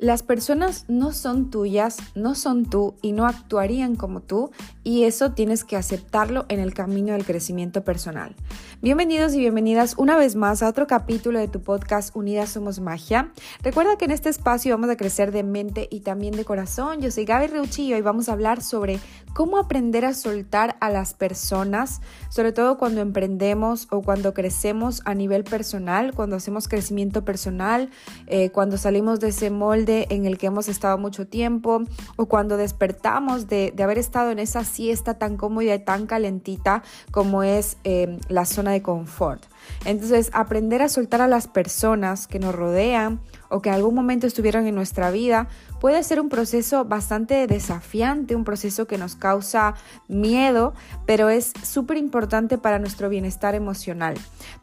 Las 0.00 0.22
personas 0.22 0.86
no 0.88 1.12
son 1.12 1.50
tuyas, 1.50 1.98
no 2.14 2.34
son 2.34 2.64
tú 2.64 2.94
y 3.02 3.12
no 3.12 3.26
actuarían 3.26 3.96
como 3.96 4.22
tú 4.22 4.50
y 4.82 5.04
eso 5.04 5.32
tienes 5.32 5.62
que 5.62 5.76
aceptarlo 5.76 6.46
en 6.48 6.58
el 6.58 6.72
camino 6.72 7.12
del 7.12 7.26
crecimiento 7.26 7.84
personal. 7.84 8.34
Bienvenidos 8.82 9.34
y 9.34 9.38
bienvenidas 9.40 9.94
una 9.98 10.16
vez 10.16 10.36
más 10.36 10.62
a 10.62 10.68
otro 10.70 10.86
capítulo 10.86 11.38
de 11.38 11.48
tu 11.48 11.60
podcast 11.60 12.16
Unidas 12.16 12.48
Somos 12.48 12.80
Magia. 12.80 13.30
Recuerda 13.62 13.98
que 13.98 14.06
en 14.06 14.10
este 14.10 14.30
espacio 14.30 14.72
vamos 14.72 14.88
a 14.88 14.96
crecer 14.96 15.32
de 15.32 15.42
mente 15.42 15.86
y 15.90 16.00
también 16.00 16.34
de 16.34 16.46
corazón. 16.46 17.02
Yo 17.02 17.10
soy 17.10 17.26
Gaby 17.26 17.48
Reuchi 17.48 17.82
y 17.82 17.92
hoy 17.92 18.00
vamos 18.00 18.30
a 18.30 18.32
hablar 18.32 18.62
sobre 18.62 18.98
cómo 19.34 19.58
aprender 19.58 20.06
a 20.06 20.14
soltar 20.14 20.78
a 20.80 20.88
las 20.88 21.12
personas, 21.12 22.00
sobre 22.30 22.52
todo 22.52 22.78
cuando 22.78 23.02
emprendemos 23.02 23.86
o 23.90 24.00
cuando 24.00 24.32
crecemos 24.32 25.02
a 25.04 25.14
nivel 25.14 25.44
personal, 25.44 26.14
cuando 26.14 26.36
hacemos 26.36 26.66
crecimiento 26.66 27.22
personal, 27.22 27.90
eh, 28.28 28.48
cuando 28.48 28.78
salimos 28.78 29.20
de 29.20 29.28
ese 29.28 29.50
molde 29.50 30.06
en 30.08 30.24
el 30.24 30.38
que 30.38 30.46
hemos 30.46 30.68
estado 30.68 30.96
mucho 30.96 31.26
tiempo 31.26 31.82
o 32.16 32.26
cuando 32.26 32.56
despertamos 32.56 33.46
de, 33.46 33.74
haber 33.78 33.98
estado 33.98 34.30
en 34.30 34.38
esa 34.38 34.64
siesta 34.64 35.18
tan 35.18 35.36
cómoda 35.36 35.74
y 35.74 35.78
tan 35.84 36.06
calentita 36.06 36.82
como 37.10 37.42
es 37.42 37.76
eh, 37.84 38.18
la 38.28 38.46
zona 38.46 38.69
de 38.70 38.82
confort. 38.82 39.42
Entonces, 39.84 40.30
aprender 40.32 40.82
a 40.82 40.88
soltar 40.88 41.20
a 41.20 41.28
las 41.28 41.46
personas 41.46 42.26
que 42.26 42.38
nos 42.38 42.54
rodean 42.54 43.20
o 43.48 43.62
que 43.62 43.70
algún 43.70 43.94
momento 43.94 44.26
estuvieron 44.26 44.66
en 44.66 44.74
nuestra 44.74 45.10
vida 45.10 45.48
puede 45.80 46.02
ser 46.02 46.20
un 46.20 46.28
proceso 46.28 46.84
bastante 46.84 47.46
desafiante, 47.46 48.36
un 48.36 48.44
proceso 48.44 48.86
que 48.86 48.98
nos 48.98 49.16
causa 49.16 49.74
miedo, 50.08 50.74
pero 51.06 51.30
es 51.30 51.52
súper 51.64 51.96
importante 51.96 52.58
para 52.58 52.78
nuestro 52.78 53.08
bienestar 53.08 53.54
emocional. 53.54 54.14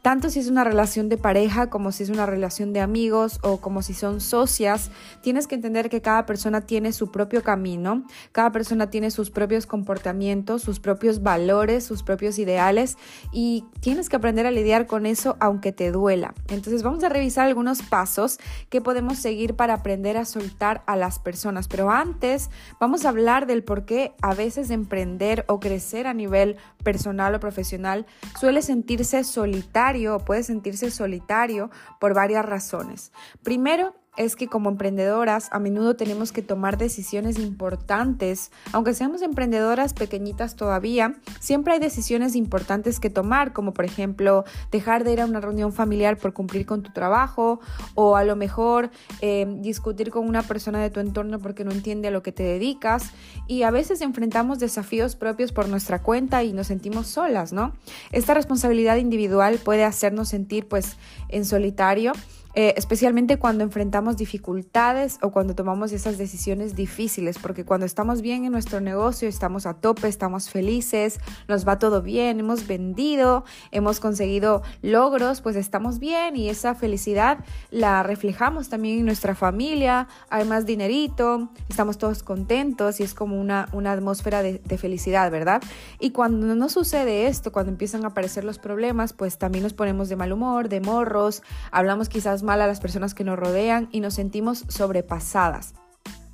Tanto 0.02 0.30
si 0.30 0.39
es 0.39 0.48
una 0.48 0.63
relación 0.63 1.09
de 1.09 1.17
pareja 1.17 1.69
como 1.69 1.91
si 1.91 2.03
es 2.03 2.09
una 2.09 2.25
relación 2.25 2.72
de 2.72 2.81
amigos 2.81 3.39
o 3.41 3.58
como 3.58 3.81
si 3.81 3.94
son 3.94 4.22
socias, 4.22 4.91
tienes 5.22 5.47
que 5.47 5.56
entender 5.56 5.89
que 5.89 6.02
cada 6.02 6.25
persona 6.25 6.61
tiene 6.61 6.94
su 6.94 7.11
propio 7.11 7.44
camino, 7.44 8.06
cada 8.31 8.52
persona 8.52 8.89
tiene 8.89 9.09
sus 9.09 9.31
propios 9.31 9.66
comportamientos, 9.66 10.61
sus 10.61 10.80
propios 10.80 11.23
valores, 11.23 11.84
sus 11.84 12.03
propios 12.03 12.38
ideales 12.38 12.97
y 13.31 13.66
tienes 13.80 14.08
que 14.08 14.16
aprender 14.16 14.45
a 14.45 14.52
lidiar 14.52 14.86
con 14.86 15.06
eso 15.06 15.36
aunque 15.39 15.72
te 15.72 15.91
duela. 15.91 16.36
Entonces 16.50 16.84
vamos 16.84 17.03
a 17.03 17.09
revisar 17.09 17.47
algunos 17.47 17.81
pasos 17.81 18.38
que 18.69 18.81
podemos 18.81 19.17
seguir 19.17 19.56
para 19.56 19.73
aprender 19.73 20.17
a 20.17 20.25
soltar 20.25 20.84
a 20.86 20.95
la 20.95 21.06
personas. 21.19 21.67
Pero 21.67 21.89
antes 21.89 22.50
vamos 22.80 23.05
a 23.05 23.09
hablar 23.09 23.47
del 23.47 23.63
por 23.63 23.86
qué 23.86 24.13
a 24.22 24.33
veces 24.33 24.69
emprender 24.69 25.45
o 25.47 25.59
crecer 25.59 26.08
a 26.08 26.13
nivel 26.13 26.58
personal 26.83 27.36
o 27.36 27.39
profesional 27.39 28.05
suele 28.39 28.61
sentirse 28.61 29.23
solitario 29.23 30.16
o 30.16 30.19
puede 30.19 30.44
sentirse 30.44 30.91
solitario 30.91 31.69
por 32.00 32.13
varias 32.13 32.45
razones. 32.45 33.11
Primero, 33.44 33.95
es 34.17 34.35
que 34.35 34.47
como 34.47 34.69
emprendedoras 34.69 35.49
a 35.51 35.59
menudo 35.59 35.95
tenemos 35.95 36.31
que 36.31 36.41
tomar 36.41 36.77
decisiones 36.77 37.39
importantes. 37.39 38.51
Aunque 38.73 38.93
seamos 38.93 39.21
emprendedoras 39.21 39.93
pequeñitas 39.93 40.55
todavía, 40.55 41.15
siempre 41.39 41.73
hay 41.73 41.79
decisiones 41.79 42.35
importantes 42.35 42.99
que 42.99 43.09
tomar, 43.09 43.53
como 43.53 43.73
por 43.73 43.85
ejemplo 43.85 44.43
dejar 44.71 45.03
de 45.03 45.13
ir 45.13 45.21
a 45.21 45.25
una 45.25 45.39
reunión 45.39 45.71
familiar 45.71 46.17
por 46.17 46.33
cumplir 46.33 46.65
con 46.65 46.81
tu 46.83 46.91
trabajo 46.91 47.59
o 47.95 48.15
a 48.15 48.23
lo 48.23 48.35
mejor 48.35 48.89
eh, 49.21 49.45
discutir 49.59 50.09
con 50.09 50.27
una 50.27 50.43
persona 50.43 50.81
de 50.81 50.89
tu 50.89 50.99
entorno 50.99 51.39
porque 51.39 51.63
no 51.63 51.71
entiende 51.71 52.07
a 52.07 52.11
lo 52.11 52.23
que 52.23 52.31
te 52.31 52.43
dedicas. 52.43 53.11
Y 53.47 53.63
a 53.63 53.71
veces 53.71 54.01
enfrentamos 54.01 54.59
desafíos 54.59 55.15
propios 55.15 55.51
por 55.51 55.69
nuestra 55.69 56.01
cuenta 56.01 56.43
y 56.43 56.53
nos 56.53 56.67
sentimos 56.67 57.07
solas, 57.07 57.53
¿no? 57.53 57.73
Esta 58.11 58.33
responsabilidad 58.33 58.97
individual 58.97 59.59
puede 59.63 59.83
hacernos 59.83 60.29
sentir 60.29 60.67
pues 60.67 60.97
en 61.29 61.45
solitario 61.45 62.13
eh, 62.59 62.73
especialmente 62.75 63.38
cuando 63.38 63.63
enfrentamos 63.63 64.17
dificultades 64.17 65.19
o 65.22 65.30
cuando 65.30 65.53
tomamos 65.53 65.91
esas 65.91 66.18
decisiones 66.18 66.75
difíciles, 66.75 67.38
porque 67.38 67.66
cuando 67.66 67.85
estamos 67.85 68.23
bien 68.23 68.45
en 68.45 68.51
nuestro 68.51 68.81
negocio, 68.81 69.29
estamos 69.29 69.68
a 69.68 69.75
tope, 69.75 70.07
estamos 70.07 70.50
felices, 70.50 71.19
nos 71.47 71.68
va 71.68 71.78
todo 71.78 72.01
bien, 72.01 72.40
hemos 72.40 72.66
vendido, 72.66 73.45
hemos 73.69 74.00
conseguido 74.00 74.63
logros, 74.81 75.41
pues 75.41 75.56
estamos 75.56 76.00
bien 76.00 76.35
y 76.35 76.50
esa 76.50 76.73
felicidad 76.73 77.45
la 77.69 78.01
reflejamos 78.01 78.69
también 78.69 78.97
en 78.97 79.06
nuestra 79.06 79.35
familia, 79.35 80.07
hay 80.31 80.44
más 80.44 80.66
dinerito, 80.66 81.51
estamos 81.69 82.00
todos 82.00 82.24
contentos 82.24 83.00
y 83.00 83.03
es 83.03 83.13
como 83.13 83.39
una, 83.39 83.69
una 83.72 83.91
atmósfera 83.91 84.41
de, 84.41 84.57
de 84.66 84.78
felicidad, 84.79 85.29
¿verdad? 85.29 85.62
Y 86.00 86.09
cuando 86.09 86.56
no 86.56 86.69
sucede 86.69 87.28
esto, 87.28 87.51
cuando 87.51 87.72
empiezan 87.72 88.03
a 88.03 88.07
aparecer 88.07 88.44
los 88.44 88.57
problemas, 88.57 89.13
pues 89.13 89.38
también 89.38 89.62
nos 89.62 89.74
ponemos 89.74 90.09
de 90.09 90.16
mal 90.16 90.34
humor, 90.34 90.69
de 90.69 90.81
morros, 90.81 91.44
hablamos 91.69 92.09
quizás 92.09 92.47
mal 92.47 92.62
a 92.62 92.68
las 92.68 92.80
personas 92.80 93.13
que 93.13 93.24
nos 93.24 93.38
rodean 93.38 93.90
y 93.91 94.00
nos 94.00 94.16
sentimos 94.16 94.66
sobrepasadas. 94.69 95.75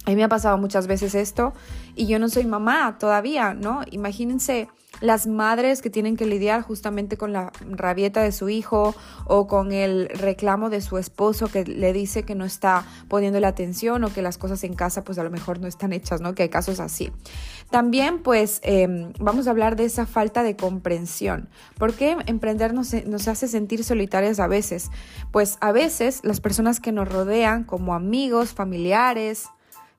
A 0.06 0.09
mí 0.09 0.16
me 0.16 0.24
ha 0.24 0.29
pasado 0.29 0.57
muchas 0.57 0.88
veces 0.88 1.16
esto 1.16 1.53
y 1.96 2.07
yo 2.07 2.19
no 2.19 2.29
soy 2.29 2.46
mamá 2.46 2.97
todavía, 3.00 3.53
¿no? 3.53 3.81
Imagínense 3.90 4.68
las 5.02 5.28
madres 5.28 5.81
que 5.81 5.90
tienen 5.90 6.18
que 6.18 6.25
lidiar 6.25 6.62
justamente 6.62 7.18
con 7.18 7.34
la 7.34 7.52
rabieta 7.62 8.22
de 8.22 8.31
su 8.31 8.50
hijo 8.50 8.96
o 9.25 9.47
con 9.47 9.72
el 9.72 10.09
reclamo 10.09 10.69
de 10.69 10.81
su 10.81 10.97
esposo 10.97 11.47
que 11.47 11.66
le 11.66 11.94
dice 11.94 12.23
que 12.23 12.35
no 12.35 12.46
está 12.46 12.85
poniendo 13.07 13.40
la 13.40 13.47
atención 13.50 14.03
o 14.03 14.13
que 14.13 14.22
las 14.22 14.38
cosas 14.38 14.63
en 14.63 14.75
casa 14.75 15.03
pues 15.03 15.18
a 15.18 15.23
lo 15.23 15.31
mejor 15.31 15.59
no 15.59 15.68
están 15.68 15.94
hechas, 15.94 16.22
¿no? 16.22 16.35
Que 16.35 16.44
hay 16.44 16.50
casos 16.50 16.79
así. 16.79 17.12
También 17.69 18.22
pues 18.22 18.59
em, 18.63 19.13
vamos 19.19 19.47
a 19.47 19.51
hablar 19.51 19.75
de 19.75 19.85
esa 19.85 20.06
falta 20.06 20.44
de 20.44 20.56
comprensión. 20.56 21.50
¿Por 21.78 21.94
qué 21.94 22.18
emprender 22.28 22.74
nos, 22.74 22.94
nos 23.06 23.28
hace 23.28 23.47
sentir 23.47 23.84
solitarias 23.84 24.40
a 24.40 24.47
veces? 24.47 24.91
Pues 25.31 25.57
a 25.62 25.72
veces 25.72 26.22
las 26.23 26.40
personas 26.40 26.79
que 26.79 26.91
nos 26.91 27.09
rodean 27.09 27.63
como 27.63 27.94
amigos, 27.94 28.53
familiares, 28.53 29.47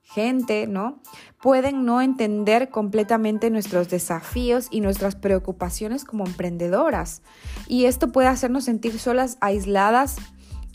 gente, 0.05 0.67
¿no? 0.67 0.99
Pueden 1.41 1.85
no 1.85 2.01
entender 2.01 2.69
completamente 2.69 3.49
nuestros 3.49 3.89
desafíos 3.89 4.67
y 4.71 4.81
nuestras 4.81 5.15
preocupaciones 5.15 6.05
como 6.05 6.25
emprendedoras. 6.25 7.21
Y 7.67 7.85
esto 7.85 8.11
puede 8.11 8.27
hacernos 8.27 8.65
sentir 8.65 8.97
solas, 8.99 9.37
aisladas 9.41 10.17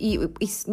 y, 0.00 0.18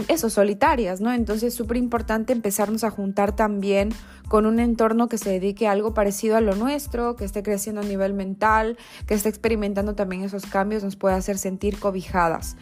eso, 0.08 0.30
solitarias, 0.30 1.02
¿no? 1.02 1.12
Entonces 1.12 1.50
es 1.50 1.54
súper 1.54 1.78
importante 1.78 2.32
empezarnos 2.32 2.86
a 2.86 2.90
juntar 2.90 3.36
también 3.36 3.90
con 4.30 4.46
un 4.46 4.60
entorno 4.60 5.10
que 5.10 5.18
se 5.18 5.30
dedique 5.30 5.68
a 5.68 5.72
algo 5.72 5.94
parecido 5.94 6.38
a 6.38 6.42
lo 6.42 6.56
nuestro, 6.56 7.18
que 7.18 7.26
esté 7.26 7.44
creciendo 7.44 7.82
a 7.82 7.84
nivel 7.84 8.14
mental, 8.14 8.78
que 9.06 9.14
esté 9.14 9.28
experimentando 9.28 9.96
también 9.96 10.24
esos 10.24 10.46
cambios, 10.46 10.84
nos 10.84 10.96
puede 10.96 11.16
hacer 11.16 11.38
sentir 11.38 11.78
cobijadas. 11.78 12.56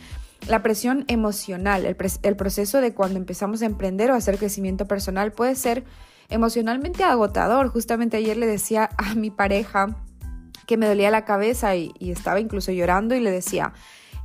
La 0.48 0.64
presión 0.64 1.06
emocional, 1.08 1.86
el, 1.86 2.36
proceso 2.36 2.82
de 2.82 2.94
cuando 2.94 3.18
empezamos 3.18 3.62
a 3.62 3.66
emprender 3.66 4.10
o 4.12 4.16
hacer 4.16 4.38
crecimiento 4.38 4.88
personal 4.88 5.32
puede 5.32 5.56
ser 5.56 5.84
emocionalmente 6.30 7.04
agotador. 7.04 7.70
Justamente 7.70 8.18
ayer 8.18 8.38
le 8.38 8.48
decía 8.48 8.90
a 8.98 9.14
mi 9.14 9.30
pareja 9.30 9.98
que 10.66 10.78
me 10.78 10.88
dolía 10.88 11.12
la 11.12 11.26
cabeza 11.26 11.76
y 11.76 11.94
estaba 12.00 12.40
incluso 12.40 12.72
llorando 12.72 13.16
y 13.16 13.20
le 13.20 13.30
decía, 13.30 13.74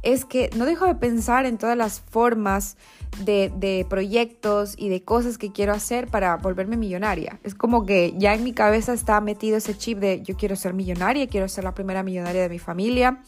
es 0.02 0.24
que 0.24 0.50
no 0.56 0.64
dejo 0.64 0.86
de 0.86 0.94
pensar 0.94 1.46
en 1.46 1.58
todas 1.58 1.76
las 1.76 2.00
formas 2.00 2.76
de, 3.24 3.86
proyectos 3.88 4.74
y 4.76 4.88
de 4.88 5.02
cosas 5.02 5.36
que 5.36 5.52
quiero 5.52 5.72
hacer 5.72 6.08
para 6.08 6.36
volverme 6.36 6.76
millonaria. 6.76 7.40
Es 7.42 7.54
como 7.54 7.84
que 7.84 8.14
ya 8.16 8.34
en 8.34 8.44
mi 8.44 8.52
cabeza 8.52 8.92
está 8.92 9.20
metido 9.20 9.56
ese 9.56 9.76
chip 9.76 9.98
de 9.98 10.22
yo 10.22 10.36
quiero 10.36 10.56
ser 10.56 10.74
millonaria, 10.74 11.26
quiero 11.26 11.48
ser 11.48 11.64
la 11.64 11.74
primera 11.74 12.02
millonaria 12.02 12.42
de 12.42 12.48
mi 12.48 12.58
familia, 12.58 13.22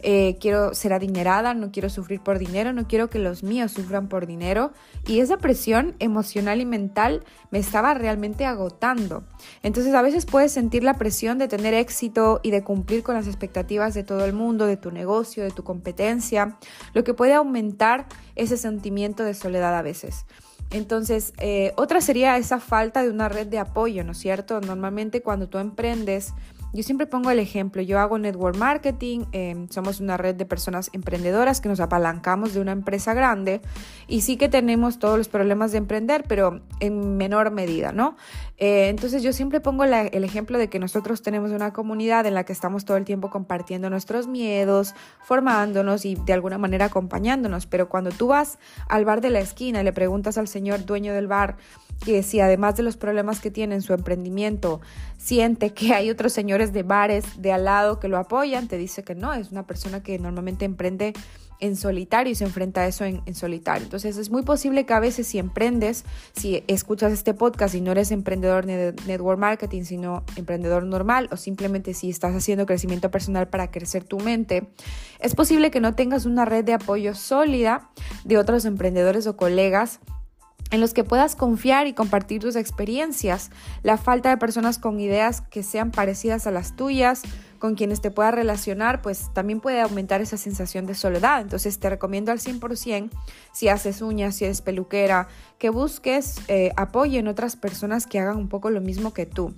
eh, 0.00 0.36
quiero 0.40 0.74
ser 0.74 0.92
adinerada, 0.92 1.54
no 1.54 1.70
quiero 1.70 1.88
sufrir 1.88 2.20
por 2.20 2.38
dinero, 2.38 2.72
no 2.72 2.86
quiero 2.86 3.08
que 3.08 3.18
los 3.18 3.42
míos 3.42 3.72
sufran 3.72 4.08
por 4.08 4.26
dinero. 4.26 4.72
Y 5.06 5.20
esa 5.20 5.38
presión 5.38 5.94
emocional 5.98 6.60
y 6.60 6.66
mental 6.66 7.24
me 7.50 7.58
estaba 7.58 7.94
realmente 7.94 8.44
agotando. 8.44 9.24
Entonces 9.62 9.94
a 9.94 10.02
veces 10.02 10.26
puedes 10.26 10.52
sentir 10.52 10.82
la 10.82 10.94
presión 10.94 11.38
de 11.38 11.48
tener 11.48 11.74
éxito 11.74 12.40
y 12.42 12.50
de 12.50 12.62
cumplir 12.62 13.02
con 13.02 13.14
las 13.14 13.26
expectativas 13.26 13.94
de 13.94 14.04
todo 14.04 14.24
el 14.24 14.32
mundo, 14.32 14.66
de 14.66 14.76
tu 14.76 14.90
negocio, 14.90 15.44
de 15.44 15.50
tu 15.50 15.64
competencia, 15.64 16.17
lo 16.94 17.04
que 17.04 17.14
puede 17.14 17.34
aumentar 17.34 18.06
ese 18.36 18.56
sentimiento 18.56 19.24
de 19.24 19.34
soledad 19.34 19.76
a 19.76 19.82
veces. 19.82 20.26
Entonces, 20.70 21.32
eh, 21.38 21.72
otra 21.76 22.00
sería 22.00 22.36
esa 22.36 22.60
falta 22.60 23.02
de 23.02 23.10
una 23.10 23.28
red 23.28 23.46
de 23.46 23.58
apoyo, 23.58 24.04
¿no 24.04 24.12
es 24.12 24.18
cierto? 24.18 24.60
Normalmente 24.60 25.22
cuando 25.22 25.48
tú 25.48 25.58
emprendes, 25.58 26.34
yo 26.74 26.82
siempre 26.82 27.06
pongo 27.06 27.30
el 27.30 27.38
ejemplo, 27.38 27.80
yo 27.80 27.98
hago 27.98 28.18
network 28.18 28.56
marketing, 28.56 29.20
em, 29.32 29.68
somos 29.70 30.00
una 30.00 30.18
red 30.18 30.34
de 30.34 30.44
personas 30.44 30.90
emprendedoras 30.92 31.62
que 31.62 31.70
nos 31.70 31.80
apalancamos 31.80 32.52
de 32.52 32.60
una 32.60 32.72
empresa 32.72 33.14
grande 33.14 33.62
y 34.06 34.20
sí 34.20 34.36
que 34.36 34.50
tenemos 34.50 34.98
todos 34.98 35.16
los 35.16 35.28
problemas 35.28 35.72
de 35.72 35.78
emprender, 35.78 36.24
pero 36.28 36.60
en 36.80 37.16
menor 37.16 37.50
medida, 37.50 37.92
¿no? 37.92 38.16
Eh, 38.58 38.88
entonces 38.88 39.22
yo 39.22 39.32
siempre 39.32 39.60
pongo 39.60 39.84
el 39.84 40.24
ejemplo 40.24 40.58
de 40.58 40.68
que 40.68 40.80
nosotros 40.80 41.22
tenemos 41.22 41.52
una 41.52 41.72
comunidad 41.72 42.26
en 42.26 42.34
la 42.34 42.44
que 42.44 42.52
estamos 42.52 42.84
todo 42.84 42.96
el 42.96 43.04
tiempo 43.04 43.30
compartiendo 43.30 43.88
nuestros 43.88 44.26
miedos, 44.26 44.94
formándonos 45.22 46.04
y 46.04 46.16
de 46.16 46.32
alguna 46.32 46.58
manera 46.58 46.86
acompañándonos, 46.86 47.66
pero 47.66 47.88
cuando 47.88 48.10
tú 48.10 48.26
vas 48.26 48.58
al 48.88 49.04
bar 49.04 49.20
de 49.20 49.30
la 49.30 49.38
esquina 49.38 49.80
y 49.80 49.84
le 49.84 49.92
preguntas 49.92 50.38
al 50.38 50.48
señor 50.48 50.84
dueño 50.84 51.14
del 51.14 51.28
bar, 51.28 51.56
que 52.04 52.22
si 52.22 52.40
además 52.40 52.76
de 52.76 52.82
los 52.82 52.96
problemas 52.96 53.40
que 53.40 53.50
tiene 53.50 53.76
en 53.76 53.82
su 53.82 53.92
emprendimiento, 53.92 54.80
siente 55.16 55.72
que 55.72 55.94
hay 55.94 56.10
otro 56.10 56.28
señor 56.28 56.48
señores 56.48 56.72
de 56.72 56.82
bares 56.82 57.42
de 57.42 57.52
al 57.52 57.66
lado 57.66 58.00
que 58.00 58.08
lo 58.08 58.16
apoyan, 58.16 58.68
te 58.68 58.78
dice 58.78 59.04
que 59.04 59.14
no, 59.14 59.34
es 59.34 59.50
una 59.50 59.66
persona 59.66 60.02
que 60.02 60.18
normalmente 60.18 60.64
emprende 60.64 61.12
en 61.60 61.76
solitario 61.76 62.32
y 62.32 62.34
se 62.34 62.44
enfrenta 62.44 62.82
a 62.82 62.86
eso 62.86 63.04
en, 63.04 63.22
solitario. 63.34 63.84
Entonces 63.84 64.16
es 64.16 64.30
muy 64.30 64.42
posible 64.42 64.86
que 64.86 64.92
a 64.94 65.00
veces 65.00 65.26
si 65.26 65.38
emprendes, 65.38 66.04
si 66.34 66.62
escuchas 66.66 67.12
este 67.12 67.34
podcast 67.34 67.74
y 67.74 67.80
no 67.80 67.92
eres 67.92 68.10
emprendedor 68.10 68.66
de 68.66 68.94
network 69.06 69.38
marketing, 69.38 69.82
sino 69.82 70.24
emprendedor 70.36 70.84
normal 70.84 71.28
o 71.32 71.36
simplemente 71.36 71.94
si 71.94 72.10
estás 72.10 72.34
haciendo 72.34 72.66
crecimiento 72.66 73.10
personal 73.10 73.48
para 73.48 73.70
crecer 73.70 74.04
tu 74.04 74.18
mente, 74.18 74.68
es 75.20 75.34
posible 75.34 75.70
que 75.70 75.80
no 75.80 75.94
tengas 75.94 76.26
una 76.26 76.44
red 76.44 76.64
de 76.64 76.74
apoyo 76.74 77.14
sólida 77.14 77.90
de 78.24 78.38
otros 78.38 78.64
emprendedores 78.64 79.26
o 79.26 79.36
colegas 79.36 80.00
en 80.70 80.80
los 80.80 80.92
que 80.92 81.04
puedas 81.04 81.34
confiar 81.34 81.86
y 81.86 81.94
compartir 81.94 82.42
tus 82.42 82.56
experiencias, 82.56 83.50
la 83.82 83.96
falta 83.96 84.28
de 84.28 84.36
personas 84.36 84.78
con 84.78 85.00
ideas 85.00 85.40
que 85.40 85.62
sean 85.62 85.90
parecidas 85.90 86.46
a 86.46 86.50
las 86.50 86.76
tuyas, 86.76 87.22
con 87.58 87.74
quienes 87.74 88.00
te 88.00 88.10
puedas 88.10 88.34
relacionar, 88.34 89.02
pues 89.02 89.30
también 89.34 89.60
puede 89.60 89.80
aumentar 89.80 90.20
esa 90.20 90.36
sensación 90.36 90.86
de 90.86 90.94
soledad. 90.94 91.40
Entonces 91.40 91.78
te 91.78 91.90
recomiendo 91.90 92.32
al 92.32 92.38
100%, 92.38 93.10
si 93.52 93.68
haces 93.68 94.00
uñas, 94.02 94.36
si 94.36 94.44
eres 94.44 94.62
peluquera, 94.62 95.28
que 95.58 95.70
busques 95.70 96.36
eh, 96.48 96.70
apoyo 96.76 97.18
en 97.18 97.28
otras 97.28 97.56
personas 97.56 98.06
que 98.06 98.18
hagan 98.18 98.36
un 98.36 98.48
poco 98.48 98.70
lo 98.70 98.80
mismo 98.80 99.12
que 99.12 99.26
tú. 99.26 99.54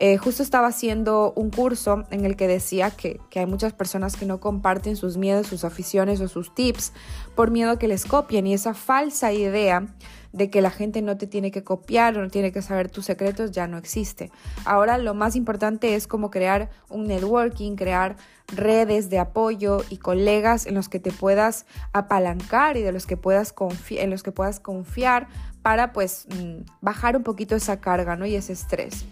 Eh, 0.00 0.16
justo 0.16 0.42
estaba 0.42 0.68
haciendo 0.68 1.32
un 1.36 1.50
curso 1.50 2.04
en 2.10 2.24
el 2.24 2.36
que 2.36 2.48
decía 2.48 2.90
que, 2.90 3.20
que 3.30 3.40
hay 3.40 3.46
muchas 3.46 3.72
personas 3.72 4.16
que 4.16 4.26
no 4.26 4.40
comparten 4.40 4.96
sus 4.96 5.16
miedos, 5.16 5.46
sus 5.46 5.64
aficiones 5.64 6.20
o 6.20 6.28
sus 6.28 6.54
tips 6.54 6.92
por 7.36 7.50
miedo 7.50 7.70
a 7.70 7.78
que 7.78 7.86
les 7.86 8.04
copien 8.04 8.46
y 8.46 8.54
esa 8.54 8.74
falsa 8.74 9.32
idea 9.32 9.86
de 10.32 10.50
que 10.50 10.62
la 10.62 10.70
gente 10.70 11.02
no 11.02 11.16
te 11.16 11.26
tiene 11.26 11.50
que 11.50 11.62
copiar 11.62 12.16
o 12.16 12.22
no 12.22 12.30
tiene 12.30 12.52
que 12.52 12.62
saber 12.62 12.90
tus 12.90 13.06
secretos 13.06 13.52
ya 13.52 13.66
no 13.66 13.78
existe. 13.78 14.30
Ahora 14.64 14.98
lo 14.98 15.14
más 15.14 15.36
importante 15.36 15.94
es 15.94 16.06
como 16.06 16.30
crear 16.30 16.70
un 16.88 17.06
networking, 17.06 17.76
crear 17.76 18.16
redes 18.48 19.10
de 19.10 19.18
apoyo 19.18 19.82
y 19.88 19.98
colegas 19.98 20.66
en 20.66 20.74
los 20.74 20.88
que 20.88 20.98
te 20.98 21.12
puedas 21.12 21.66
apalancar 21.92 22.76
y 22.76 22.82
de 22.82 22.92
los 22.92 23.06
que 23.06 23.16
puedas 23.16 23.54
en 23.90 24.10
los 24.10 24.22
que 24.22 24.32
puedas 24.32 24.60
confiar 24.60 25.28
para 25.62 25.92
pues 25.92 26.26
mm, 26.28 26.62
bajar 26.80 27.16
un 27.16 27.22
poquito 27.22 27.54
esa 27.56 27.80
carga 27.80 28.16
¿no? 28.16 28.26
y 28.26 28.34
ese 28.34 28.52
estrés. 28.52 29.04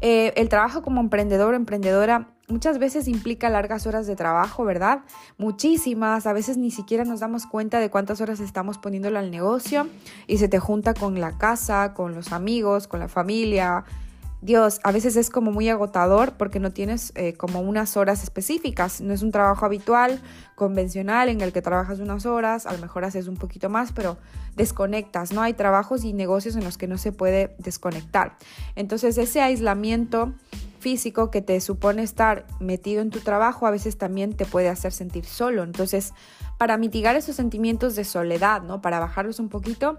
Eh, 0.00 0.32
el 0.36 0.48
trabajo 0.48 0.82
como 0.82 1.00
emprendedor 1.00 1.54
o 1.54 1.56
emprendedora 1.56 2.28
muchas 2.52 2.78
veces 2.78 3.08
implica 3.08 3.48
largas 3.50 3.86
horas 3.86 4.06
de 4.06 4.14
trabajo, 4.14 4.64
¿verdad? 4.64 5.00
Muchísimas, 5.38 6.26
a 6.26 6.32
veces 6.32 6.56
ni 6.58 6.70
siquiera 6.70 7.04
nos 7.04 7.20
damos 7.20 7.46
cuenta 7.46 7.80
de 7.80 7.90
cuántas 7.90 8.20
horas 8.20 8.40
estamos 8.40 8.78
poniéndole 8.78 9.18
al 9.18 9.30
negocio 9.30 9.88
y 10.26 10.38
se 10.38 10.48
te 10.48 10.58
junta 10.58 10.94
con 10.94 11.20
la 11.20 11.38
casa, 11.38 11.94
con 11.94 12.14
los 12.14 12.32
amigos, 12.32 12.86
con 12.86 13.00
la 13.00 13.08
familia, 13.08 13.84
Dios, 14.42 14.80
a 14.82 14.90
veces 14.90 15.14
es 15.14 15.30
como 15.30 15.52
muy 15.52 15.68
agotador 15.68 16.32
porque 16.32 16.58
no 16.58 16.72
tienes 16.72 17.12
eh, 17.14 17.34
como 17.34 17.60
unas 17.60 17.96
horas 17.96 18.24
específicas. 18.24 19.00
No 19.00 19.14
es 19.14 19.22
un 19.22 19.30
trabajo 19.30 19.64
habitual, 19.64 20.20
convencional, 20.56 21.28
en 21.28 21.40
el 21.42 21.52
que 21.52 21.62
trabajas 21.62 22.00
unas 22.00 22.26
horas, 22.26 22.66
a 22.66 22.72
lo 22.72 22.78
mejor 22.78 23.04
haces 23.04 23.28
un 23.28 23.36
poquito 23.36 23.70
más, 23.70 23.92
pero 23.92 24.18
desconectas, 24.56 25.32
¿no? 25.32 25.42
Hay 25.42 25.54
trabajos 25.54 26.02
y 26.02 26.12
negocios 26.12 26.56
en 26.56 26.64
los 26.64 26.76
que 26.76 26.88
no 26.88 26.98
se 26.98 27.12
puede 27.12 27.54
desconectar. 27.58 28.36
Entonces 28.74 29.16
ese 29.16 29.40
aislamiento 29.40 30.34
físico 30.82 31.30
que 31.30 31.40
te 31.40 31.60
supone 31.60 32.02
estar 32.02 32.44
metido 32.58 33.00
en 33.00 33.10
tu 33.10 33.20
trabajo 33.20 33.66
a 33.66 33.70
veces 33.70 33.96
también 33.96 34.34
te 34.34 34.44
puede 34.44 34.68
hacer 34.68 34.92
sentir 34.92 35.24
solo. 35.24 35.62
Entonces, 35.62 36.12
para 36.58 36.76
mitigar 36.76 37.14
esos 37.14 37.36
sentimientos 37.36 37.94
de 37.94 38.04
soledad, 38.04 38.62
¿no? 38.62 38.82
Para 38.82 38.98
bajarlos 38.98 39.38
un 39.38 39.48
poquito, 39.48 39.96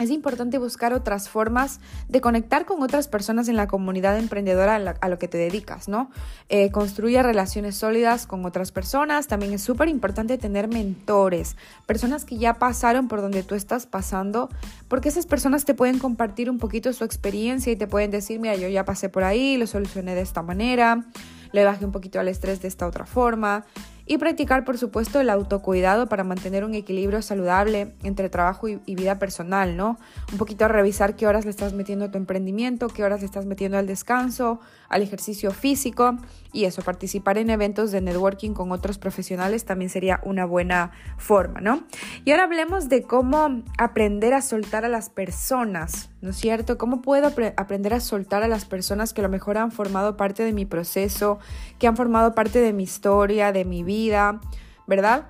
es 0.00 0.10
importante 0.10 0.58
buscar 0.58 0.92
otras 0.92 1.28
formas 1.28 1.78
de 2.08 2.20
conectar 2.20 2.66
con 2.66 2.82
otras 2.82 3.06
personas 3.06 3.48
en 3.48 3.56
la 3.56 3.68
comunidad 3.68 4.18
emprendedora 4.18 4.74
a, 5.00 5.08
lo 5.08 5.18
que 5.18 5.28
te 5.28 5.38
dedicas, 5.38 5.88
¿no? 5.88 6.10
Eh, 6.48 6.70
construye 6.72 7.22
relaciones 7.22 7.76
sólidas 7.76 8.26
con 8.26 8.44
otras 8.44 8.72
personas. 8.72 9.28
También 9.28 9.52
es 9.52 9.62
súper 9.62 9.88
importante 9.88 10.36
tener 10.36 10.66
mentores, 10.66 11.56
personas 11.86 12.24
que 12.24 12.38
ya 12.38 12.54
pasaron 12.54 13.06
por 13.06 13.20
donde 13.20 13.44
tú 13.44 13.54
estás 13.54 13.86
pasando, 13.86 14.48
porque 14.88 15.08
esas 15.08 15.26
personas 15.26 15.64
te 15.64 15.74
pueden 15.74 16.00
compartir 16.00 16.50
un 16.50 16.58
poquito 16.58 16.92
su 16.92 17.04
experiencia 17.04 17.72
y 17.72 17.76
te 17.76 17.86
pueden 17.86 18.10
decir, 18.10 18.40
mira, 18.40 18.56
yo 18.56 18.68
ya 18.68 18.84
pasé 18.84 19.08
por 19.08 19.22
ahí, 19.22 19.56
lo 19.56 19.68
solucioné 19.68 20.16
de 20.16 20.22
esta 20.22 20.42
manera, 20.42 21.04
le 21.52 21.64
bajé 21.64 21.84
un 21.84 21.92
poquito 21.92 22.18
al 22.18 22.26
estrés 22.26 22.60
de 22.60 22.66
esta 22.66 22.86
otra 22.86 23.06
forma 23.06 23.64
y 24.06 24.18
practicar, 24.18 24.64
por 24.64 24.76
supuesto, 24.76 25.20
el 25.20 25.30
autocuidado 25.30 26.08
para 26.08 26.24
mantener 26.24 26.64
un 26.64 26.74
equilibrio 26.74 27.22
saludable 27.22 27.94
entre 28.02 28.28
trabajo 28.28 28.68
y, 28.68 28.94
vida 28.94 29.18
personal, 29.18 29.76
¿no? 29.76 29.98
Un 30.30 30.38
poquito 30.38 30.68
revisar 30.68 31.16
qué 31.16 31.26
horas 31.26 31.44
le 31.44 31.50
estás 31.50 31.72
metiendo 31.72 32.04
a 32.06 32.10
tu 32.10 32.18
emprendimiento, 32.18 32.88
qué 32.88 33.02
horas 33.04 33.20
le 33.20 33.26
estás 33.26 33.46
metiendo 33.46 33.78
al 33.78 33.86
descanso, 33.86 34.60
al 34.88 35.02
ejercicio 35.02 35.50
físico 35.52 36.18
y 36.54 36.64
eso, 36.64 36.80
participar 36.82 37.36
en 37.36 37.50
eventos 37.50 37.90
de 37.90 38.00
networking 38.00 38.52
con 38.52 38.72
otros 38.72 38.96
profesionales 38.96 39.64
también 39.64 39.90
sería 39.90 40.20
una 40.24 40.46
buena 40.46 40.92
forma, 41.18 41.60
¿no? 41.60 41.84
Y 42.24 42.30
ahora 42.30 42.44
hablemos 42.44 42.88
de 42.88 43.02
cómo 43.02 43.62
aprender 43.76 44.32
a 44.32 44.40
soltar 44.40 44.84
a 44.84 44.88
las 44.88 45.10
personas, 45.10 46.10
¿no 46.22 46.30
es 46.30 46.36
cierto? 46.36 46.78
¿Cómo 46.78 47.02
puedo 47.02 47.26
aprender 47.56 47.92
a 47.92 48.00
soltar 48.00 48.42
a 48.42 48.48
las 48.48 48.64
personas 48.64 49.12
que 49.12 49.20
a 49.20 49.24
lo 49.24 49.28
mejor 49.28 49.58
han 49.58 49.72
formado 49.72 50.16
parte 50.16 50.44
de 50.44 50.52
mi 50.52 50.64
proceso, 50.64 51.38
que 51.78 51.88
han 51.88 51.96
formado 51.96 52.34
parte 52.34 52.60
de 52.60 52.72
mi 52.72 52.84
historia, 52.84 53.52
de 53.52 53.64
mi 53.64 53.82
vida? 53.82 54.40
¿verdad? 54.86 55.28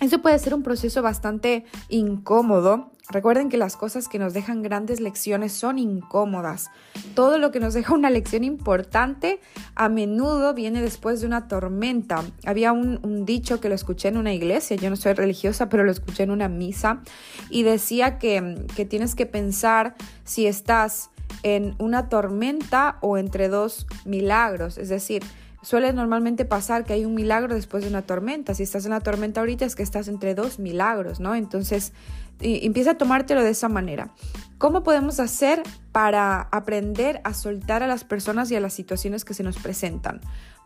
Eso 0.00 0.22
puede 0.22 0.38
ser 0.38 0.54
un 0.54 0.62
proceso 0.62 1.02
bastante 1.02 1.64
incómodo. 1.90 2.90
Recuerden 3.10 3.50
que 3.50 3.58
las 3.58 3.76
cosas 3.76 4.08
que 4.08 4.18
nos 4.18 4.32
dejan 4.32 4.62
grandes 4.62 5.00
lecciones 5.00 5.52
son 5.52 5.78
incómodas. 5.78 6.70
Todo 7.14 7.38
lo 7.38 7.50
que 7.50 7.60
nos 7.60 7.74
deja 7.74 7.92
una 7.92 8.08
lección 8.08 8.42
importante 8.42 9.40
a 9.74 9.90
menudo 9.90 10.54
viene 10.54 10.80
después 10.80 11.20
de 11.20 11.26
una 11.26 11.48
tormenta. 11.48 12.24
Había 12.46 12.72
un, 12.72 13.26
dicho 13.26 13.60
que 13.60 13.68
lo 13.68 13.74
escuché 13.74 14.08
en 14.08 14.16
una 14.16 14.32
iglesia, 14.32 14.76
yo 14.76 14.88
no 14.88 14.96
soy 14.96 15.12
religiosa, 15.12 15.68
pero 15.68 15.84
lo 15.84 15.90
escuché 15.90 16.22
en 16.22 16.30
una 16.30 16.48
misa, 16.48 17.02
y 17.50 17.62
decía 17.64 18.18
que, 18.18 18.64
que 18.74 18.86
tienes 18.86 19.14
que 19.14 19.26
pensar 19.26 19.96
si 20.24 20.46
estás 20.46 21.10
en 21.42 21.74
una 21.78 22.08
tormenta 22.08 22.98
o 23.00 23.18
entre 23.18 23.48
dos 23.48 23.86
milagros. 24.04 24.78
Es 24.78 24.88
decir, 24.88 25.22
Suele 25.62 25.92
normalmente 25.92 26.44
pasar 26.44 26.84
que 26.84 26.94
hay 26.94 27.04
un 27.04 27.14
milagro 27.14 27.54
después 27.54 27.82
de 27.82 27.90
una 27.90 28.02
tormenta. 28.02 28.54
Si 28.54 28.62
estás 28.62 28.86
en 28.86 28.92
la 28.92 29.00
tormenta 29.00 29.40
ahorita 29.40 29.64
es 29.64 29.76
que 29.76 29.82
estás 29.82 30.08
entre 30.08 30.34
dos 30.34 30.58
milagros, 30.58 31.20
¿no? 31.20 31.34
Entonces, 31.34 31.92
empieza 32.40 32.92
a 32.92 32.98
tomártelo 32.98 33.42
de 33.42 33.50
esa 33.50 33.68
manera. 33.68 34.10
¿Cómo 34.56 34.82
podemos 34.82 35.20
hacer 35.20 35.62
para 35.92 36.40
aprender 36.50 37.20
a 37.24 37.34
soltar 37.34 37.82
a 37.82 37.86
las 37.86 38.04
personas 38.04 38.50
y 38.50 38.56
a 38.56 38.60
las 38.60 38.72
situaciones 38.72 39.24
que 39.24 39.34
se 39.34 39.42
nos 39.42 39.58
presentan? 39.58 40.20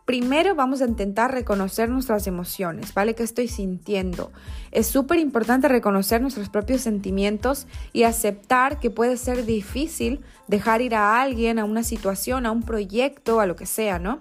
Primero 0.05 0.53
vamos 0.53 0.81
a 0.81 0.85
intentar 0.85 1.33
reconocer 1.33 1.89
nuestras 1.89 2.27
emociones, 2.27 2.93
¿vale? 2.93 3.15
¿Qué 3.15 3.23
estoy 3.23 3.47
sintiendo? 3.47 4.31
Es 4.71 4.85
súper 4.85 5.17
importante 5.17 5.67
reconocer 5.67 6.21
nuestros 6.21 6.47
propios 6.47 6.81
sentimientos 6.81 7.65
y 7.91 8.03
aceptar 8.03 8.79
que 8.79 8.91
puede 8.91 9.17
ser 9.17 9.45
difícil 9.45 10.21
dejar 10.47 10.81
ir 10.81 10.93
a 10.93 11.19
alguien, 11.21 11.57
a 11.57 11.65
una 11.65 11.81
situación, 11.81 12.45
a 12.45 12.51
un 12.51 12.61
proyecto, 12.61 13.39
a 13.39 13.47
lo 13.47 13.55
que 13.55 13.65
sea, 13.65 13.97
¿no? 13.97 14.19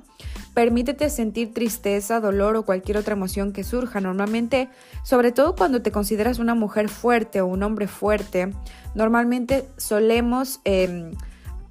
Permítete 0.54 1.10
sentir 1.10 1.52
tristeza, 1.52 2.20
dolor 2.20 2.54
o 2.56 2.64
cualquier 2.64 2.96
otra 2.96 3.14
emoción 3.14 3.52
que 3.52 3.64
surja. 3.64 4.00
Normalmente, 4.00 4.70
sobre 5.02 5.32
todo 5.32 5.56
cuando 5.56 5.82
te 5.82 5.90
consideras 5.90 6.38
una 6.38 6.54
mujer 6.54 6.88
fuerte 6.88 7.40
o 7.40 7.46
un 7.46 7.62
hombre 7.64 7.88
fuerte, 7.88 8.52
normalmente 8.94 9.68
solemos... 9.76 10.60
Em, 10.64 11.10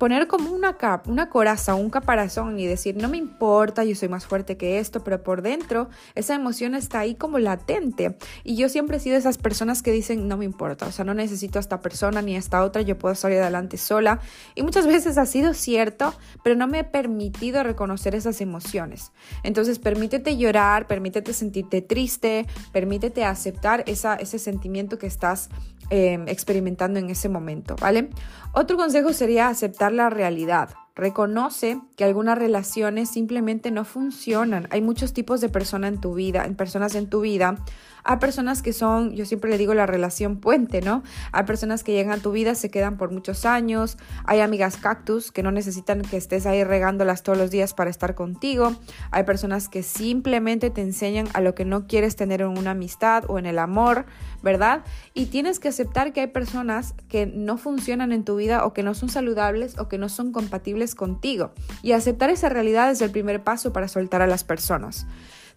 poner 0.04 0.28
como 0.28 0.52
una 0.52 0.76
capa, 0.76 1.10
una 1.10 1.30
coraza, 1.30 1.76
un 1.76 1.90
caparazón 1.90 2.60
y 2.60 2.68
decir, 2.68 2.98
no 2.98 3.08
me 3.08 3.16
importa, 3.16 3.86
yo 3.86 3.96
soy 3.96 4.10
más 4.10 4.26
fuerte 4.26 4.58
que 4.58 4.80
esto, 4.80 5.02
pero 5.02 5.24
por 5.24 5.42
dentro 5.42 5.88
esa 6.14 6.36
emoción 6.36 6.76
está 6.76 7.00
ahí 7.00 7.16
como 7.16 7.40
latente. 7.40 8.18
Y 8.44 8.58
yo 8.58 8.68
siempre 8.68 8.98
he 8.98 9.00
sido 9.00 9.16
esas 9.16 9.38
personas 9.38 9.82
que 9.82 9.94
dicen, 9.94 10.28
no 10.28 10.36
me 10.36 10.44
importa, 10.44 10.88
o 10.88 10.92
sea, 10.92 11.06
no 11.06 11.14
necesito 11.14 11.58
a 11.58 11.62
esta 11.62 11.80
persona 11.80 12.22
ni 12.22 12.36
a 12.36 12.40
esta 12.40 12.66
otra, 12.66 12.82
yo 12.82 12.98
puedo 12.98 13.16
salir 13.16 13.40
adelante 13.40 13.78
sola. 13.78 14.20
Y 14.56 14.64
muchas 14.64 14.88
veces 14.88 15.18
ha 15.18 15.26
sido 15.26 15.54
cierto, 15.54 16.14
pero 16.44 16.58
no 16.58 16.68
me 16.68 16.80
he 16.80 16.84
permitido 16.84 17.64
reconocer 17.64 18.14
esas 18.14 18.42
emociones. 18.42 19.14
Entonces, 19.42 19.80
permítete 19.80 20.36
llorar, 20.36 20.86
permítete 20.86 21.32
sentirte 21.32 21.82
triste, 21.82 22.46
permítete 22.74 23.24
aceptar 23.24 23.86
esa, 23.88 24.16
ese 24.16 24.38
sentimiento 24.38 24.98
que 24.98 25.08
estás 25.08 25.48
Em, 25.90 26.28
experimentando 26.28 27.00
en 27.00 27.10
ese 27.10 27.30
momento, 27.30 27.76
¿vale? 27.80 28.10
Otro 28.54 28.78
consejo 28.78 29.14
sería 29.14 29.48
aceptar 29.50 29.92
la 29.92 30.10
realidad. 30.10 30.70
Reconoce 30.96 31.82
que 31.96 32.04
algunas 32.04 32.38
relaciones 32.38 33.10
simplemente 33.10 33.72
no 33.72 33.84
funcionan. 33.84 34.68
Hay 34.70 34.82
muchos 34.82 35.14
tipos 35.14 35.42
de 35.42 35.50
personas 35.50 35.94
en 35.94 36.02
tu 36.02 36.14
vida, 36.14 36.46
en 36.46 36.56
personas 36.56 36.96
en 36.96 37.10
tu 37.10 37.22
vida 37.22 37.58
hay 38.04 38.18
personas 38.18 38.62
que 38.62 38.74
son, 38.74 39.14
yo 39.14 39.26
siempre 39.26 39.50
le 39.50 39.58
digo 39.58 39.74
la 39.74 39.86
relación 39.86 40.38
puente, 40.38 40.82
¿no? 40.82 41.04
Hay 41.32 41.46
personas 41.46 41.84
que 41.84 41.94
llegan 41.94 42.20
a 42.20 42.22
tu 42.22 42.32
vida, 42.32 42.54
se 42.56 42.70
quedan 42.70 42.98
por 42.98 43.12
muchos 43.12 43.46
años. 43.46 43.98
Hay 44.26 44.42
amigas 44.42 44.78
cactus 44.78 45.32
que 45.32 45.42
no 45.42 45.52
necesitan 45.52 46.02
que 46.02 46.18
estés 46.18 46.46
ahí 46.46 46.64
regándolas 46.64 47.24
todos 47.24 47.38
los 47.38 47.50
días 47.50 47.74
para 47.74 47.90
estar 47.90 48.14
contigo. 48.14 48.76
Hay 49.12 49.24
personas 49.24 49.70
que 49.70 49.84
simplemente 49.84 50.70
te 50.70 50.82
enseñan 50.82 51.28
a 51.34 51.40
lo 51.40 51.56
que 51.56 51.64
no 51.64 51.88
quieres 51.88 52.16
tener 52.18 52.42
en 52.42 52.58
una 52.58 52.72
amistad 52.72 53.24
o 53.30 53.40
en 53.40 53.46
el 53.46 53.58
amor, 53.58 54.06
¿verdad? 54.42 54.84
Y 55.14 55.28
tienes 55.28 55.60
que 55.60 55.70
aceptar 55.70 56.12
que 56.12 56.22
hay 56.22 56.28
personas 56.28 56.96
que 57.08 57.26
no 57.26 57.58
funcionan 57.58 58.12
en 58.12 58.26
tu 58.26 58.36
vida 58.36 58.66
o 58.66 58.74
que 58.74 58.84
no 58.84 58.94
son 58.96 59.08
saludables 59.08 59.80
o 59.80 59.88
que 59.88 59.98
no 59.98 60.10
son 60.10 60.34
compatibles 60.34 60.83
contigo. 60.96 61.52
Y 61.82 61.94
aceptar 61.94 62.30
esa 62.30 62.50
realidad 62.50 62.92
es 62.92 63.02
el 63.02 63.12
primer 63.12 63.44
paso 63.44 63.74
para 63.74 63.88
soltar 63.88 64.22
a 64.22 64.28
las 64.28 64.44
personas. 64.44 65.08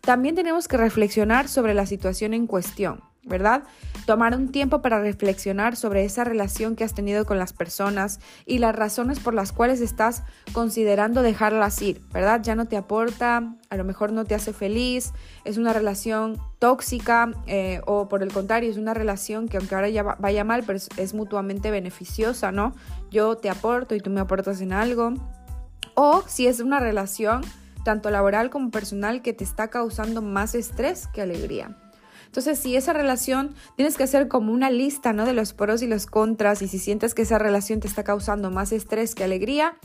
También 0.01 0.35
tenemos 0.35 0.69
que 0.69 0.77
reflexionar 0.77 1.49
sobre 1.49 1.75
la 1.75 1.87
situación 1.87 2.35
en 2.35 2.47
cuestión. 2.47 3.01
¿Verdad? 3.27 3.65
Tomar 4.07 4.37
un 4.37 4.53
tiempo 4.53 4.81
para 4.83 5.01
reflexionar 5.01 5.77
sobre 5.77 6.05
esa 6.05 6.25
relación 6.25 6.77
que 6.77 6.85
has 6.85 6.95
tenido 6.95 7.27
con 7.27 7.39
las 7.39 7.53
personas 7.53 8.21
y 8.47 8.59
las 8.59 8.75
razones 8.75 9.21
por 9.21 9.35
las 9.35 9.53
cuales 9.53 9.81
estás 9.81 10.23
considerando 10.53 11.23
dejarlas 11.23 11.83
ir, 11.83 12.01
¿verdad? 12.13 12.41
Ya 12.43 12.55
no 12.55 12.67
te 12.67 12.77
aporta, 12.77 13.55
a 13.69 13.77
lo 13.77 13.85
mejor 13.85 14.13
no 14.13 14.25
te 14.25 14.35
hace 14.35 14.53
feliz, 14.53 15.13
es 15.45 15.59
una 15.59 15.73
relación 15.73 16.39
tóxica 16.59 17.33
eh, 17.47 17.81
o 17.87 18.09
por 18.09 18.23
el 18.23 18.33
contrario, 18.33 18.71
es 18.71 18.79
una 18.79 18.95
relación 18.95 19.49
que 19.49 19.57
aunque 19.57 19.75
ahora 19.75 19.89
ya 19.89 20.03
vaya 20.03 20.45
mal, 20.45 20.65
es 20.97 21.15
mutuamente 21.15 21.71
beneficiosa, 21.71 22.53
¿no? 22.53 22.75
Yo 23.11 23.37
te 23.37 23.51
aporto 23.51 23.95
y 23.95 24.01
tú 24.01 24.11
me 24.11 24.21
aportas 24.21 24.61
en 24.61 24.73
algo. 24.73 25.15
O 25.95 26.23
si 26.27 26.47
es 26.47 26.61
una 26.61 26.79
relación 26.79 27.43
tanto 27.85 28.11
laboral 28.11 28.51
como 28.51 28.71
personal 28.71 29.23
que 29.23 29.33
te 29.33 29.45
está 29.45 29.69
causando 29.69 30.21
más 30.21 30.55
estrés 30.55 31.07
que 31.07 31.23
alegría. 31.23 31.77
Entonces, 32.27 32.59
si 32.59 32.77
esa 32.77 32.93
relación 32.93 33.55
tienes 33.77 33.97
que 33.97 34.05
hacer 34.05 34.29
como 34.29 34.53
una 34.53 34.71
lista, 34.71 35.13
¿no? 35.13 35.25
De 35.25 35.33
los 35.33 35.53
pros 35.53 35.83
y 35.83 35.87
los 35.87 36.07
contras 36.07 36.63
y 36.63 36.69
si 36.69 36.79
sientes 36.79 37.15
que 37.15 37.23
esa 37.23 37.39
relación 37.39 37.81
te 37.81 37.89
está 37.89 38.05
causando 38.05 38.51
más 38.51 38.73
estrés 38.73 39.15
que 39.15 39.25
alegría, 39.25 39.77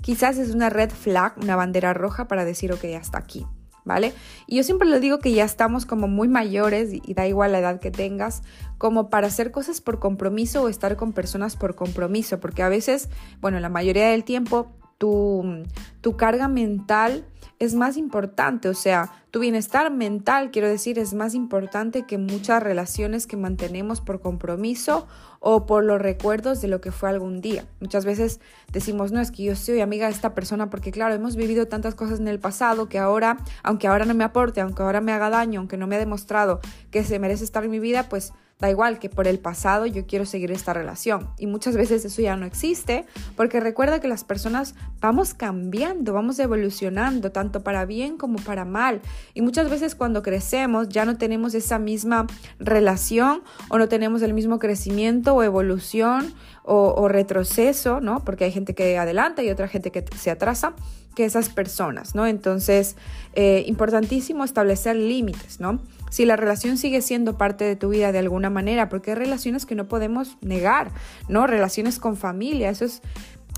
quizás 0.00 0.38
es 0.38 0.54
una 0.54 0.70
red 0.70 0.90
flag, 0.90 1.34
una 1.38 1.56
bandera 1.56 1.92
roja 1.94 2.28
para 2.28 2.44
decir, 2.44 2.72
ok, 2.72 2.84
hasta 2.98 3.18
aquí. 3.18 3.46
¿Vale? 3.82 4.12
Y 4.46 4.56
yo 4.56 4.62
siempre 4.62 4.86
le 4.86 5.00
digo 5.00 5.20
que 5.20 5.32
ya 5.32 5.42
estamos 5.42 5.86
como 5.86 6.06
muy 6.06 6.28
mayores 6.28 6.90
y, 6.92 7.14
da 7.14 7.26
igual 7.26 7.52
la 7.52 7.60
edad 7.60 7.80
que 7.80 7.90
tengas, 7.90 8.42
como 8.76 9.08
para 9.08 9.28
hacer 9.28 9.50
cosas 9.52 9.80
por 9.80 9.98
compromiso 9.98 10.62
o 10.62 10.68
estar 10.68 10.96
con 10.96 11.12
personas 11.12 11.56
por 11.56 11.74
compromiso, 11.74 12.40
porque 12.40 12.62
a 12.62 12.68
veces, 12.68 13.08
bueno, 13.40 13.58
la 13.58 13.70
mayoría 13.70 14.10
del 14.10 14.22
tiempo 14.22 14.70
tu, 15.00 15.64
tu 16.02 16.18
carga 16.18 16.46
mental 16.46 17.24
es 17.58 17.74
más 17.74 17.96
importante, 17.96 18.68
o 18.68 18.74
sea, 18.74 19.10
tu 19.30 19.40
bienestar 19.40 19.90
mental, 19.90 20.50
quiero 20.50 20.68
decir, 20.68 20.98
es 20.98 21.14
más 21.14 21.34
importante 21.34 22.04
que 22.04 22.18
muchas 22.18 22.62
relaciones 22.62 23.26
que 23.26 23.38
mantenemos 23.38 24.02
por 24.02 24.20
compromiso 24.20 25.06
o 25.38 25.64
por 25.64 25.84
los 25.84 26.02
recuerdos 26.02 26.60
de 26.60 26.68
lo 26.68 26.82
que 26.82 26.92
fue 26.92 27.08
algún 27.08 27.40
día. 27.40 27.64
Muchas 27.80 28.04
veces 28.04 28.40
decimos, 28.72 29.10
no, 29.10 29.20
es 29.20 29.30
que 29.30 29.44
yo 29.44 29.56
soy 29.56 29.80
amiga 29.80 30.06
de 30.06 30.12
esta 30.12 30.34
persona 30.34 30.68
porque, 30.68 30.90
claro, 30.90 31.14
hemos 31.14 31.36
vivido 31.36 31.66
tantas 31.66 31.94
cosas 31.94 32.20
en 32.20 32.28
el 32.28 32.40
pasado 32.40 32.90
que 32.90 32.98
ahora, 32.98 33.38
aunque 33.62 33.88
ahora 33.88 34.04
no 34.04 34.14
me 34.14 34.24
aporte, 34.24 34.60
aunque 34.60 34.82
ahora 34.82 35.00
me 35.00 35.12
haga 35.12 35.30
daño, 35.30 35.60
aunque 35.60 35.78
no 35.78 35.86
me 35.86 35.96
ha 35.96 35.98
demostrado 35.98 36.60
que 36.90 37.04
se 37.04 37.18
merece 37.18 37.44
estar 37.44 37.64
en 37.64 37.70
mi 37.70 37.78
vida, 37.78 38.08
pues 38.10 38.34
Da 38.60 38.70
igual 38.70 38.98
que 38.98 39.08
por 39.08 39.26
el 39.26 39.38
pasado 39.38 39.86
yo 39.86 40.06
quiero 40.06 40.26
seguir 40.26 40.50
esta 40.52 40.72
relación. 40.72 41.28
Y 41.38 41.46
muchas 41.46 41.76
veces 41.76 42.04
eso 42.04 42.20
ya 42.20 42.36
no 42.36 42.44
existe 42.44 43.06
porque 43.36 43.58
recuerda 43.58 44.00
que 44.00 44.08
las 44.08 44.24
personas 44.24 44.74
vamos 45.00 45.32
cambiando, 45.34 46.12
vamos 46.12 46.38
evolucionando, 46.38 47.32
tanto 47.32 47.62
para 47.62 47.86
bien 47.86 48.18
como 48.18 48.38
para 48.38 48.64
mal. 48.64 49.00
Y 49.32 49.42
muchas 49.42 49.70
veces 49.70 49.94
cuando 49.94 50.22
crecemos 50.22 50.88
ya 50.88 51.04
no 51.04 51.16
tenemos 51.16 51.54
esa 51.54 51.78
misma 51.78 52.26
relación 52.58 53.42
o 53.70 53.78
no 53.78 53.88
tenemos 53.88 54.20
el 54.22 54.34
mismo 54.34 54.58
crecimiento 54.58 55.34
o 55.34 55.42
evolución 55.42 56.34
o, 56.62 57.08
retroceso, 57.08 58.00
¿no? 58.00 58.24
Porque 58.24 58.44
hay 58.44 58.52
gente 58.52 58.74
que 58.74 58.96
adelanta 58.96 59.42
y 59.42 59.50
otra 59.50 59.66
gente 59.66 59.90
que 59.90 60.04
se 60.16 60.30
atrasa 60.30 60.74
que 61.16 61.24
esas 61.24 61.48
personas, 61.48 62.14
¿no? 62.14 62.26
Entonces, 62.26 62.96
eh, 63.34 63.64
importantísimo 63.66 64.44
establecer 64.44 64.94
límites, 64.94 65.58
¿no? 65.58 65.80
Si 66.10 66.26
la 66.26 66.36
relación 66.36 66.76
sigue 66.76 67.00
siendo 67.00 67.38
parte 67.38 67.64
de 67.64 67.76
tu 67.76 67.88
vida 67.88 68.12
de 68.12 68.18
alguna 68.18 68.50
manera, 68.50 68.88
porque 68.88 69.12
hay 69.12 69.16
relaciones 69.16 69.64
que 69.64 69.74
no 69.74 69.88
podemos 69.88 70.36
negar, 70.42 70.92
¿no? 71.28 71.46
Relaciones 71.46 71.98
con 71.98 72.16
familia, 72.16 72.68
eso 72.68 72.84
es, 72.84 73.00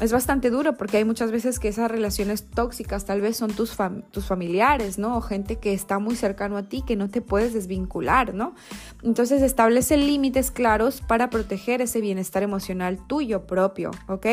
es 0.01 0.13
bastante 0.13 0.51
duro 0.51 0.77
porque 0.77 0.99
hay 0.99 1.05
muchas 1.05 1.31
veces 1.33 1.59
que 1.59 1.69
esas 1.69 1.91
relaciones 1.91 2.45
tóxicas 2.45 3.05
tal 3.05 3.21
vez 3.21 3.37
son 3.37 3.53
tus, 3.53 3.77
tus 4.11 4.27
familiares, 4.27 4.99
¿no? 4.99 5.17
O 5.17 5.21
gente 5.21 5.57
que 5.57 5.73
está 5.73 5.99
muy 5.99 6.15
cercano 6.15 6.57
a 6.57 6.63
ti 6.63 6.83
que 6.87 6.97
no 6.97 7.09
te 7.09 7.21
puedes 7.21 7.53
desvincular, 7.53 8.35
¿no? 8.35 8.55
Entonces 9.03 9.43
establece 9.43 9.97
límites 9.97 10.51
claros 10.51 11.01
para 11.01 11.31
proteger 11.31 11.81
ese 11.81 12.01
bienestar 12.01 12.43
emocional 12.43 13.07
tuyo 13.07 13.47
propio, 13.47 13.91
¿ok? 14.09 14.27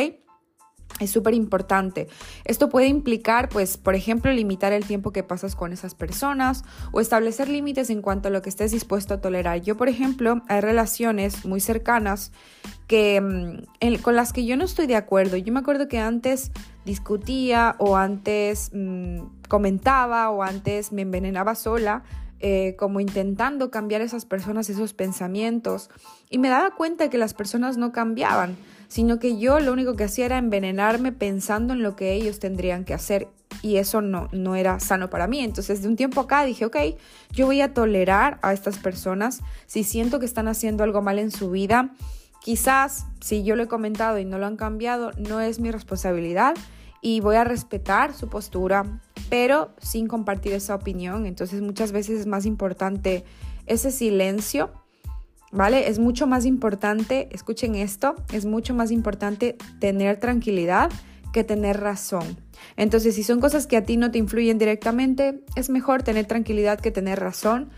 Es 0.99 1.11
súper 1.11 1.33
importante. 1.33 2.07
Esto 2.43 2.67
puede 2.67 2.87
implicar, 2.87 3.47
pues, 3.47 3.77
por 3.77 3.95
ejemplo, 3.95 4.31
limitar 4.31 4.73
el 4.73 4.85
tiempo 4.85 5.11
que 5.11 5.23
pasas 5.23 5.55
con 5.55 5.71
esas 5.71 5.95
personas 5.95 6.63
o 6.91 6.99
establecer 6.99 7.47
límites 7.47 7.89
en 7.89 8.01
cuanto 8.01 8.27
a 8.27 8.31
lo 8.31 8.41
que 8.41 8.49
estés 8.49 8.71
dispuesto 8.71 9.13
a 9.13 9.21
tolerar. 9.21 9.61
Yo, 9.61 9.77
por 9.77 9.87
ejemplo, 9.87 10.41
hay 10.49 10.59
relaciones 10.59 11.45
muy 11.45 11.61
cercanas 11.61 12.33
que, 12.87 13.21
mm, 13.21 14.01
con 14.01 14.15
las 14.15 14.33
que 14.33 14.45
yo 14.45 14.57
no 14.57 14.65
estoy 14.65 14.87
de 14.87 14.97
acuerdo. 14.97 15.37
Yo 15.37 15.53
me 15.53 15.59
acuerdo 15.59 15.87
que 15.87 15.99
antes 15.99 16.51
discutía 16.83 17.75
o 17.77 17.95
antes 17.95 18.71
mm, 18.73 19.21
comentaba 19.47 20.29
o 20.31 20.43
antes 20.43 20.91
me 20.91 21.03
envenenaba 21.03 21.55
sola 21.55 22.03
eh, 22.41 22.77
como 22.79 23.01
intentando 23.01 23.69
cambiar 23.69 23.99
esas 23.99 24.23
personas, 24.23 24.69
esos 24.69 24.93
pensamientos, 24.93 25.89
y 26.29 26.37
me 26.37 26.47
daba 26.47 26.71
cuenta 26.71 27.09
que 27.09 27.17
las 27.17 27.33
personas 27.33 27.75
no 27.75 27.91
cambiaban, 27.91 28.55
sino 28.89 29.19
que 29.19 29.39
yo 29.39 29.61
lo 29.61 29.71
único 29.71 29.95
que 29.95 30.03
hacía 30.03 30.25
era 30.25 30.37
envenenarme 30.37 31.13
pensando 31.13 31.73
en 31.73 31.81
lo 31.81 31.95
que 31.95 32.13
ellos 32.13 32.39
tendrían 32.39 32.83
que 32.83 32.93
hacer, 32.93 33.29
y 33.61 33.77
eso 33.77 34.01
no, 34.01 34.29
no 34.31 34.55
era 34.55 34.79
sano 34.79 35.09
para 35.09 35.27
mí. 35.27 35.41
Entonces, 35.41 35.81
de 35.81 35.87
un 35.87 35.95
tiempo 35.95 36.21
acá 36.21 36.45
dije, 36.45 36.65
ok, 36.65 36.77
yo 37.31 37.45
voy 37.45 37.61
a 37.61 37.73
tolerar 37.73 38.39
a 38.41 38.53
estas 38.53 38.77
personas 38.77 39.41
si 39.65 39.83
siento 39.83 40.19
que 40.19 40.25
están 40.25 40.47
haciendo 40.47 40.83
algo 40.83 41.01
mal 41.01 41.19
en 41.19 41.31
su 41.31 41.51
vida. 41.51 41.93
Quizás 42.41 43.05
si 43.21 43.43
yo 43.43 43.55
lo 43.55 43.63
he 43.63 43.67
comentado 43.67 44.17
y 44.17 44.25
no 44.25 44.37
lo 44.37 44.45
han 44.45 44.55
cambiado, 44.55 45.11
no 45.17 45.41
es 45.41 45.59
mi 45.59 45.71
responsabilidad 45.71 46.55
y 47.01 47.19
voy 47.19 47.35
a 47.35 47.43
respetar 47.43 48.13
su 48.13 48.29
postura, 48.29 49.01
pero 49.29 49.71
sin 49.81 50.07
compartir 50.07 50.53
esa 50.53 50.75
opinión. 50.75 51.25
Entonces 51.25 51.61
muchas 51.61 51.91
veces 51.91 52.21
es 52.21 52.27
más 52.27 52.45
importante 52.45 53.25
ese 53.65 53.91
silencio, 53.91 54.71
¿vale? 55.51 55.89
Es 55.89 55.99
mucho 55.99 56.27
más 56.27 56.45
importante, 56.45 57.29
escuchen 57.31 57.75
esto, 57.75 58.15
es 58.33 58.45
mucho 58.45 58.73
más 58.73 58.91
importante 58.91 59.57
tener 59.79 60.19
tranquilidad 60.19 60.91
que 61.33 61.43
tener 61.43 61.79
razón. 61.79 62.37
Entonces, 62.75 63.15
si 63.15 63.23
son 63.23 63.39
cosas 63.39 63.67
que 63.67 63.77
a 63.77 63.83
ti 63.83 63.97
no 63.97 64.11
te 64.11 64.17
influyen 64.17 64.57
directamente, 64.57 65.41
es 65.55 65.69
mejor 65.69 66.03
tener 66.03 66.25
tranquilidad 66.25 66.79
que 66.79 66.91
tener 66.91 67.19
razón 67.19 67.69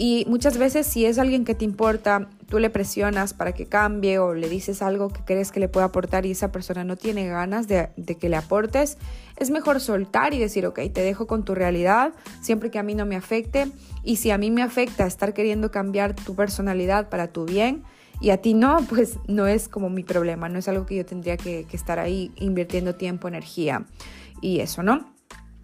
y 0.00 0.24
muchas 0.28 0.58
veces 0.58 0.86
si 0.86 1.04
es 1.04 1.18
alguien 1.18 1.44
que 1.44 1.56
te 1.56 1.64
importa, 1.64 2.28
tú 2.48 2.60
le 2.60 2.70
presionas 2.70 3.34
para 3.34 3.52
que 3.52 3.66
cambie 3.66 4.20
o 4.20 4.32
le 4.32 4.48
dices 4.48 4.80
algo 4.80 5.08
que 5.08 5.22
crees 5.24 5.50
que 5.50 5.58
le 5.58 5.68
puede 5.68 5.86
aportar 5.86 6.24
y 6.24 6.30
esa 6.30 6.52
persona 6.52 6.84
no 6.84 6.96
tiene 6.96 7.26
ganas 7.26 7.66
de, 7.66 7.90
que 8.18 8.28
le 8.28 8.36
aportes, 8.36 8.96
es 9.36 9.50
mejor 9.50 9.80
soltar 9.80 10.34
y 10.34 10.38
decir, 10.38 10.66
ok, 10.66 10.78
te 10.94 11.02
dejo 11.02 11.26
con 11.26 11.44
tu 11.44 11.56
realidad, 11.56 12.12
siempre 12.40 12.70
que 12.70 12.78
a 12.78 12.84
mí 12.84 12.94
no 12.94 13.06
me 13.06 13.16
afecte. 13.16 13.66
Y 14.04 14.16
si 14.16 14.30
a 14.30 14.38
mí 14.38 14.52
me 14.52 14.62
afecta 14.62 15.04
estar 15.04 15.34
queriendo 15.34 15.72
cambiar 15.72 16.14
tu 16.14 16.36
personalidad 16.36 17.08
para 17.08 17.32
tu 17.32 17.44
bien, 17.44 17.82
y 18.20 18.30
a 18.30 18.36
ti 18.36 18.54
no, 18.54 18.78
pues 18.88 19.18
no 19.26 19.48
es 19.48 19.68
como 19.68 19.90
mi 19.90 20.04
problema, 20.04 20.48
no 20.48 20.60
es 20.60 20.68
algo 20.68 20.86
que 20.86 20.94
yo 20.94 21.04
tendría 21.04 21.36
que, 21.36 21.66
que 21.68 21.76
estar 21.76 21.98
ahí 21.98 22.30
invirtiendo 22.36 22.94
tiempo, 22.94 23.26
energía 23.26 23.84
y 24.40 24.60
eso, 24.60 24.84
¿no? 24.84 25.17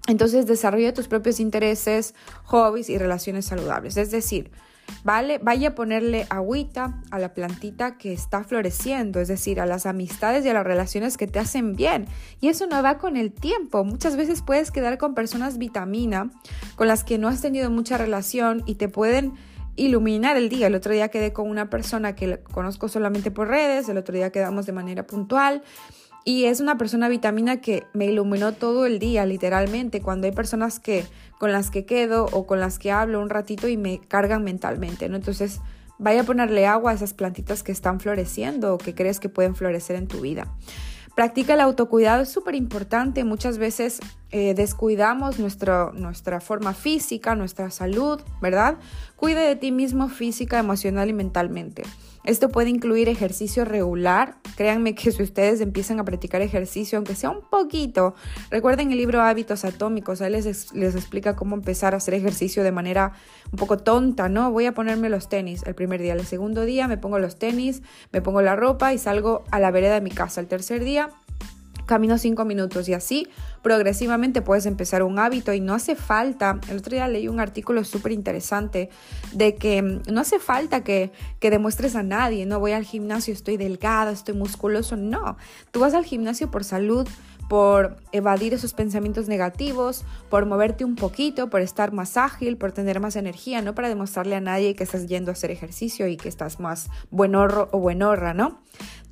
Entonces 0.06 0.46
desarrolla 0.46 0.92
tus 0.92 1.08
propios 1.08 1.40
intereses, 1.40 2.14
hobbies 2.44 2.90
y 2.90 2.98
relaciones 2.98 3.46
saludables. 3.46 3.96
Es 3.96 4.10
decir, 4.10 4.50
vale, 5.02 5.38
vaya 5.38 5.68
a 5.68 5.74
ponerle 5.74 6.26
agüita 6.28 7.00
a 7.10 7.18
la 7.18 7.32
plantita 7.32 7.96
que 7.96 8.12
está 8.12 8.44
floreciendo, 8.44 9.20
es 9.20 9.28
decir, 9.28 9.60
a 9.60 9.66
las 9.66 9.86
amistades 9.86 10.44
y 10.44 10.50
a 10.50 10.54
las 10.54 10.64
relaciones 10.64 11.16
que 11.16 11.26
te 11.26 11.38
hacen 11.38 11.74
bien. 11.74 12.06
Y 12.40 12.48
eso 12.48 12.66
no 12.66 12.82
va 12.82 12.98
con 12.98 13.16
el 13.16 13.32
tiempo. 13.32 13.82
Muchas 13.84 14.16
veces 14.16 14.42
puedes 14.42 14.70
quedar 14.70 14.98
con 14.98 15.14
personas 15.14 15.56
vitamina 15.56 16.30
con 16.76 16.86
las 16.86 17.02
que 17.02 17.16
no 17.16 17.28
has 17.28 17.40
tenido 17.40 17.70
mucha 17.70 17.96
relación 17.96 18.62
y 18.66 18.74
te 18.74 18.90
pueden 18.90 19.32
iluminar 19.76 20.36
el 20.36 20.50
día. 20.50 20.66
El 20.66 20.74
otro 20.74 20.92
día 20.92 21.08
quedé 21.08 21.32
con 21.32 21.48
una 21.48 21.70
persona 21.70 22.14
que 22.14 22.40
conozco 22.42 22.88
solamente 22.88 23.30
por 23.30 23.48
redes, 23.48 23.88
el 23.88 23.96
otro 23.96 24.14
día 24.14 24.30
quedamos 24.30 24.66
de 24.66 24.72
manera 24.72 25.06
puntual 25.06 25.62
y 26.24 26.44
es 26.44 26.60
una 26.60 26.78
persona 26.78 27.08
vitamina 27.08 27.60
que 27.60 27.84
me 27.92 28.06
iluminó 28.06 28.52
todo 28.52 28.86
el 28.86 28.98
día, 28.98 29.26
literalmente, 29.26 30.00
cuando 30.00 30.26
hay 30.26 30.32
personas 30.32 30.80
que 30.80 31.04
con 31.38 31.52
las 31.52 31.70
que 31.70 31.84
quedo 31.84 32.26
o 32.32 32.46
con 32.46 32.60
las 32.60 32.78
que 32.78 32.90
hablo 32.90 33.20
un 33.20 33.28
ratito 33.28 33.68
y 33.68 33.76
me 33.76 34.00
cargan 34.00 34.42
mentalmente, 34.42 35.08
¿no? 35.08 35.16
Entonces, 35.16 35.60
vaya 35.98 36.22
a 36.22 36.24
ponerle 36.24 36.66
agua 36.66 36.92
a 36.92 36.94
esas 36.94 37.12
plantitas 37.12 37.62
que 37.62 37.72
están 37.72 38.00
floreciendo 38.00 38.74
o 38.74 38.78
que 38.78 38.94
crees 38.94 39.20
que 39.20 39.28
pueden 39.28 39.54
florecer 39.54 39.96
en 39.96 40.08
tu 40.08 40.20
vida. 40.20 40.48
Practica 41.14 41.54
el 41.54 41.60
autocuidado, 41.60 42.22
es 42.22 42.30
súper 42.30 42.54
importante. 42.56 43.22
Muchas 43.22 43.58
veces 43.58 44.00
eh, 44.32 44.54
descuidamos 44.54 45.38
nuestra 45.38 46.40
forma 46.40 46.74
física, 46.74 47.36
nuestra 47.36 47.70
salud, 47.70 48.20
¿verdad? 48.40 48.78
Cuide 49.14 49.42
de 49.42 49.54
ti 49.54 49.70
mismo 49.70 50.08
física, 50.08 50.58
emocional 50.58 51.08
y 51.08 51.12
mentalmente. 51.12 51.84
Esto 52.24 52.48
puede 52.48 52.70
incluir 52.70 53.08
ejercicio 53.08 53.64
regular. 53.64 54.36
Créanme 54.56 54.94
que 54.94 55.12
si 55.12 55.22
ustedes 55.22 55.60
empiezan 55.60 56.00
a 56.00 56.04
practicar 56.04 56.40
ejercicio, 56.40 56.96
aunque 56.96 57.14
sea 57.14 57.30
un 57.30 57.42
poquito, 57.42 58.14
recuerden 58.50 58.90
el 58.92 58.98
libro 58.98 59.20
Hábitos 59.20 59.64
Atómicos, 59.64 60.22
ahí 60.22 60.32
les, 60.32 60.72
les 60.72 60.94
explica 60.94 61.36
cómo 61.36 61.54
empezar 61.54 61.92
a 61.94 61.98
hacer 61.98 62.14
ejercicio 62.14 62.62
de 62.62 62.72
manera 62.72 63.12
un 63.52 63.58
poco 63.58 63.76
tonta, 63.78 64.28
¿no? 64.28 64.50
Voy 64.50 64.66
a 64.66 64.72
ponerme 64.72 65.10
los 65.10 65.28
tenis 65.28 65.62
el 65.66 65.74
primer 65.74 66.00
día, 66.00 66.14
el 66.14 66.24
segundo 66.24 66.64
día 66.64 66.88
me 66.88 66.96
pongo 66.96 67.18
los 67.18 67.38
tenis, 67.38 67.82
me 68.10 68.22
pongo 68.22 68.40
la 68.40 68.56
ropa 68.56 68.94
y 68.94 68.98
salgo 68.98 69.44
a 69.50 69.60
la 69.60 69.70
vereda 69.70 69.94
de 69.94 70.00
mi 70.00 70.10
casa. 70.10 70.40
El 70.40 70.46
tercer 70.46 70.82
día 70.82 71.10
camino 71.86 72.18
cinco 72.18 72.44
minutos 72.44 72.88
y 72.88 72.94
así 72.94 73.28
progresivamente 73.62 74.42
puedes 74.42 74.66
empezar 74.66 75.02
un 75.02 75.18
hábito. 75.18 75.52
Y 75.52 75.60
no 75.60 75.74
hace 75.74 75.96
falta, 75.96 76.60
el 76.70 76.78
otro 76.78 76.92
día 76.92 77.08
leí 77.08 77.28
un 77.28 77.40
artículo 77.40 77.84
súper 77.84 78.12
interesante 78.12 78.90
de 79.32 79.54
que 79.54 79.82
mm, 79.82 80.02
no 80.12 80.20
hace 80.20 80.38
falta 80.38 80.84
que, 80.84 81.12
que 81.40 81.50
demuestres 81.50 81.96
a 81.96 82.02
nadie, 82.02 82.46
no 82.46 82.60
voy 82.60 82.72
al 82.72 82.84
gimnasio, 82.84 83.32
estoy 83.32 83.56
delgada, 83.56 84.12
estoy 84.12 84.34
musculoso, 84.34 84.96
no, 84.96 85.36
tú 85.70 85.80
vas 85.80 85.94
al 85.94 86.04
gimnasio 86.04 86.50
por 86.50 86.64
salud, 86.64 87.08
por 87.48 87.96
evadir 88.12 88.54
esos 88.54 88.72
pensamientos 88.72 89.28
negativos, 89.28 90.04
por 90.30 90.46
moverte 90.46 90.84
un 90.84 90.96
poquito, 90.96 91.50
por 91.50 91.60
estar 91.60 91.92
más 91.92 92.16
ágil, 92.16 92.56
por 92.56 92.72
tener 92.72 93.00
más 93.00 93.16
energía, 93.16 93.62
no 93.62 93.74
para 93.74 93.88
demostrarle 93.88 94.36
a 94.36 94.40
nadie 94.40 94.74
que 94.74 94.84
estás 94.84 95.06
yendo 95.06 95.30
a 95.30 95.34
hacer 95.34 95.50
ejercicio 95.50 96.06
y 96.08 96.16
que 96.16 96.28
estás 96.28 96.60
más 96.60 96.88
buenorro 97.10 97.68
o 97.72 97.78
buenorra, 97.78 98.34
¿no? 98.34 98.60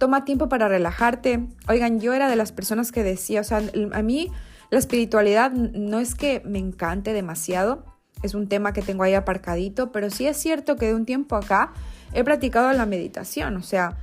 Toma 0.02 0.24
tiempo 0.24 0.48
para 0.48 0.66
relajarte. 0.66 1.46
Oigan, 1.68 2.00
yo 2.00 2.12
era 2.12 2.28
de 2.28 2.34
las 2.34 2.50
personas 2.50 2.90
que 2.90 3.04
decía, 3.04 3.40
o 3.40 3.44
sea, 3.44 3.62
a 3.92 4.02
mí 4.02 4.32
la 4.68 4.80
espiritualidad 4.80 5.52
no 5.52 6.00
es 6.00 6.16
que 6.16 6.42
me 6.44 6.58
encante 6.58 7.12
demasiado, 7.12 7.84
es 8.20 8.34
un 8.34 8.48
tema 8.48 8.72
que 8.72 8.82
tengo 8.82 9.04
ahí 9.04 9.14
aparcadito, 9.14 9.92
pero 9.92 10.10
sí 10.10 10.26
es 10.26 10.36
cierto 10.36 10.74
que 10.74 10.86
de 10.86 10.96
un 10.96 11.06
tiempo 11.06 11.36
acá 11.36 11.72
he 12.14 12.24
practicado 12.24 12.72
la 12.72 12.84
meditación, 12.84 13.56
o 13.56 13.62
sea, 13.62 13.96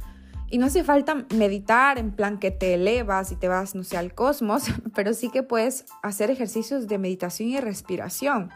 y 0.50 0.58
no 0.58 0.68
hace 0.68 0.86
falta 0.86 1.26
meditar 1.36 1.98
en 1.98 2.12
plan 2.12 2.40
que 2.40 2.52
te 2.52 2.76
elevas 2.76 3.34
y 3.34 3.36
te 3.36 3.50
vas, 3.50 3.76
no 3.76 3.84
sé, 3.84 3.98
al 3.98 4.14
cosmos, 4.14 4.68
pero 4.96 5.14
sí 5.14 5.30
que 5.30 5.44
puedes 5.44 5.84
hacer 6.02 6.32
ejercicios 6.32 6.88
de 6.88 6.98
meditación 6.98 7.50
y 7.50 7.60
respiración 7.60 8.52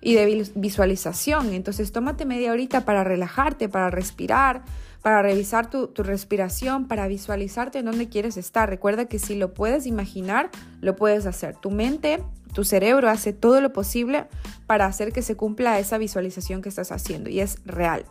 y 0.00 0.14
de 0.14 0.50
visualización. 0.54 1.52
Entonces 1.52 1.92
tómate 1.92 2.24
media 2.24 2.52
horita 2.52 2.86
para 2.86 3.04
relajarte, 3.04 3.68
para 3.68 3.90
respirar, 3.90 4.62
para 5.06 5.22
revisar 5.22 5.70
tu, 5.70 5.88
respiración, 5.98 6.88
para 6.88 7.06
visualizarte 7.06 7.78
en 7.78 7.84
dónde 7.84 8.08
quieres 8.08 8.36
estar. 8.36 8.68
Recuerda 8.68 9.04
que 9.04 9.20
si 9.20 9.36
lo 9.36 9.54
puedes 9.54 9.86
imaginar, 9.86 10.50
lo 10.80 10.96
puedes 10.96 11.26
hacer. 11.26 11.54
Tu 11.54 11.70
mente, 11.70 12.24
tu 12.52 12.64
cerebro 12.64 13.08
hace 13.08 13.32
todo 13.32 13.60
lo 13.60 13.72
posible 13.72 14.26
para 14.66 14.84
hacer 14.86 15.12
que 15.12 15.22
se 15.22 15.36
cumpla 15.36 15.78
esa 15.78 15.96
visualización 15.96 16.60
que 16.60 16.68
estás 16.68 16.90
haciendo 16.90 17.30
y 17.30 17.38
es 17.38 17.64
real. 17.64 18.04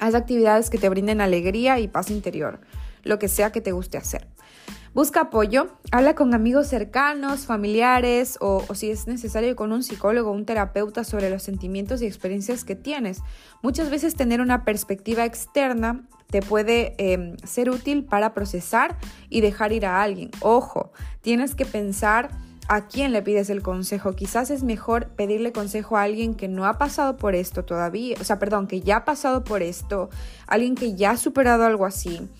Haz 0.00 0.14
actividades 0.14 0.70
que 0.70 0.78
te 0.78 0.88
brinden 0.88 1.20
alegría 1.20 1.78
y 1.80 1.86
paz 1.86 2.10
interior, 2.10 2.60
lo 3.02 3.18
que 3.18 3.28
sea 3.28 3.52
que 3.52 3.60
te 3.60 3.72
guste 3.72 3.98
hacer. 3.98 4.26
Busca 4.96 5.20
apoyo, 5.20 5.66
habla 5.92 6.14
con 6.14 6.32
amigos 6.32 6.68
cercanos, 6.68 7.44
familiares 7.44 8.38
o, 8.40 8.64
si 8.74 8.90
es 8.90 9.06
necesario 9.06 9.54
con 9.54 9.70
un 9.72 9.82
psicólogo 9.82 10.30
o 10.30 10.32
un 10.32 10.46
terapeuta 10.46 11.04
sobre 11.04 11.28
los 11.28 11.42
sentimientos 11.42 12.00
y 12.00 12.06
experiencias 12.06 12.64
que 12.64 12.76
tienes. 12.76 13.20
Muchas 13.60 13.90
veces 13.90 14.14
tener 14.14 14.40
una 14.40 14.64
perspectiva 14.64 15.26
externa 15.26 16.08
te 16.30 16.40
puede 16.40 16.94
em, 16.96 17.36
ser 17.44 17.68
útil 17.68 18.06
para 18.06 18.32
procesar 18.32 18.96
y 19.28 19.42
dejar 19.42 19.72
ir 19.72 19.84
a 19.84 20.00
alguien. 20.00 20.30
Ojo, 20.40 20.92
tienes 21.20 21.54
que 21.54 21.66
pensar 21.66 22.30
a 22.68 22.86
quién 22.86 23.12
le 23.12 23.20
pides 23.20 23.50
el 23.50 23.60
consejo. 23.60 24.14
Quizás 24.14 24.50
es 24.50 24.62
mejor 24.64 25.08
pedirle 25.08 25.52
consejo 25.52 25.98
a 25.98 26.04
alguien 26.04 26.34
que 26.34 26.48
no 26.48 26.64
ha 26.64 26.78
pasado 26.78 27.18
por 27.18 27.34
esto 27.34 27.66
todavía, 27.66 28.16
o 28.18 28.24
sea, 28.24 28.38
perdón, 28.38 28.66
que 28.66 28.80
ya 28.80 28.96
ha 28.96 29.04
pasado 29.04 29.44
por 29.44 29.60
esto, 29.60 30.08
alguien 30.46 30.74
que 30.74 30.94
ya 30.94 31.10
ha 31.10 31.16
superado 31.18 31.66
algo 31.66 31.84
así 31.84 32.30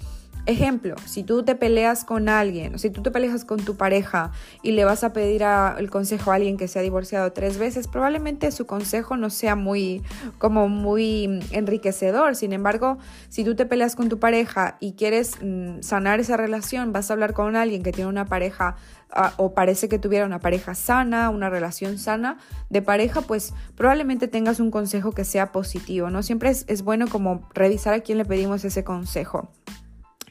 Ejemplo, 0.47 0.95
si 1.07 1.25
tú 1.25 1.43
te 1.43 1.57
peleas 1.57 2.05
con 2.05 2.29
alguien, 2.29 2.77
o 2.77 2.79
si 2.79 2.89
tú 2.89 3.03
te 3.03 3.11
peleas 3.11 3.45
con 3.45 3.65
tu 3.65 3.77
pareja 3.77 4.31
y 4.63 4.73
le 4.73 4.85
vas 4.85 5.03
a 5.03 5.13
pedir 5.13 5.43
el 5.43 5.91
consejo 5.91 6.31
a 6.31 6.37
alguien 6.37 6.57
que 6.57 6.69
se 6.69 6.79
ha 6.79 6.83
divorciado 6.83 7.33
tres 7.33 7.59
veces, 7.59 7.89
probablemente 7.89 8.53
su 8.53 8.65
consejo 8.65 9.17
no 9.17 9.29
sea 9.29 9.57
muy, 9.57 10.05
como 10.39 10.69
muy 10.69 11.41
enriquecedor. 11.51 12.37
Sin 12.37 12.53
embargo, 12.53 12.99
si 13.29 13.43
tú 13.43 13.57
te 13.57 13.67
peleas 13.67 13.97
con 13.97 14.09
tu 14.09 14.21
pareja 14.21 14.77
y 14.79 14.93
quieres 14.93 15.33
mm, 15.43 15.81
sanar 15.81 16.21
esa 16.21 16.37
relación, 16.37 16.93
vas 16.93 17.11
a 17.11 17.15
hablar 17.15 17.33
con 17.33 17.57
alguien 17.57 17.83
que 17.83 17.91
tiene 17.91 18.09
una 18.09 18.27
pareja 18.27 18.77
ah, 19.11 19.33
o 19.39 19.53
parece 19.53 19.89
que 19.89 19.99
tuviera 19.99 20.27
una 20.27 20.39
pareja 20.39 20.77
sana, 20.77 21.29
una 21.31 21.51
relación 21.51 21.99
sana 21.99 22.39
de 22.71 22.83
pareja, 22.83 23.21
pues 23.21 23.53
probablemente 23.75 24.29
tengas 24.29 24.61
un 24.61 24.71
consejo 24.71 25.11
que 25.11 25.25
sea 25.25 25.51
positivo, 25.51 26.09
¿no? 26.11 26.23
Siempre 26.23 26.51
es, 26.51 26.67
es 26.69 26.83
bueno 26.83 27.09
como 27.09 27.49
revisar 27.53 27.95
a 27.95 28.01
quién 28.01 28.19
le 28.19 28.25
pedimos 28.25 28.65
ese 28.65 28.85
consejo. 28.85 29.51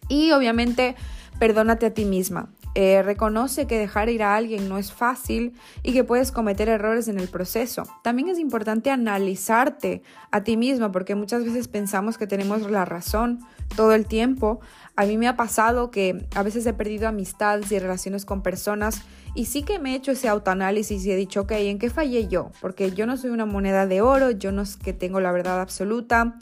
Y 0.07 0.31
obviamente, 0.31 0.95
perdónate 1.39 1.85
a 1.87 1.93
ti 1.93 2.05
misma. 2.05 2.49
Eh, 2.77 3.01
reconoce 3.03 3.67
que 3.67 3.77
dejar 3.77 4.09
ir 4.09 4.21
a 4.21 4.35
alguien 4.35 4.67
no 4.67 4.77
es 4.77 4.91
fácil 4.91 5.53
y 5.81 5.93
que 5.93 6.03
puedes 6.03 6.33
cometer 6.33 6.67
errores 6.67 7.07
en 7.07 7.17
el 7.17 7.29
proceso. 7.29 7.83
También 8.03 8.27
es 8.27 8.37
importante 8.37 8.91
analizarte 8.91 10.03
a 10.29 10.43
ti 10.43 10.57
misma 10.57 10.91
porque 10.91 11.15
muchas 11.15 11.45
veces 11.45 11.69
pensamos 11.69 12.17
que 12.17 12.27
tenemos 12.27 12.69
la 12.69 12.83
razón 12.83 13.39
todo 13.77 13.93
el 13.93 14.05
tiempo. 14.05 14.59
A 14.97 15.05
mí 15.05 15.17
me 15.17 15.29
ha 15.29 15.37
pasado 15.37 15.89
que 15.89 16.27
a 16.35 16.43
veces 16.43 16.65
he 16.65 16.73
perdido 16.73 17.07
amistades 17.07 17.71
y 17.71 17.79
relaciones 17.79 18.25
con 18.25 18.41
personas 18.41 19.03
y 19.35 19.45
sí 19.45 19.63
que 19.63 19.79
me 19.79 19.91
he 19.91 19.95
hecho 19.95 20.13
ese 20.13 20.29
autoanálisis 20.29 21.05
y 21.05 21.11
he 21.11 21.15
dicho, 21.15 21.41
ok, 21.41 21.51
¿en 21.51 21.77
qué 21.77 21.89
fallé 21.89 22.27
yo? 22.27 22.51
Porque 22.61 22.91
yo 22.91 23.05
no 23.05 23.17
soy 23.17 23.31
una 23.31 23.45
moneda 23.45 23.85
de 23.85 24.01
oro, 24.01 24.31
yo 24.31 24.53
no 24.53 24.61
es 24.61 24.77
que 24.77 24.93
tengo 24.93 25.19
la 25.19 25.33
verdad 25.33 25.59
absoluta. 25.59 26.37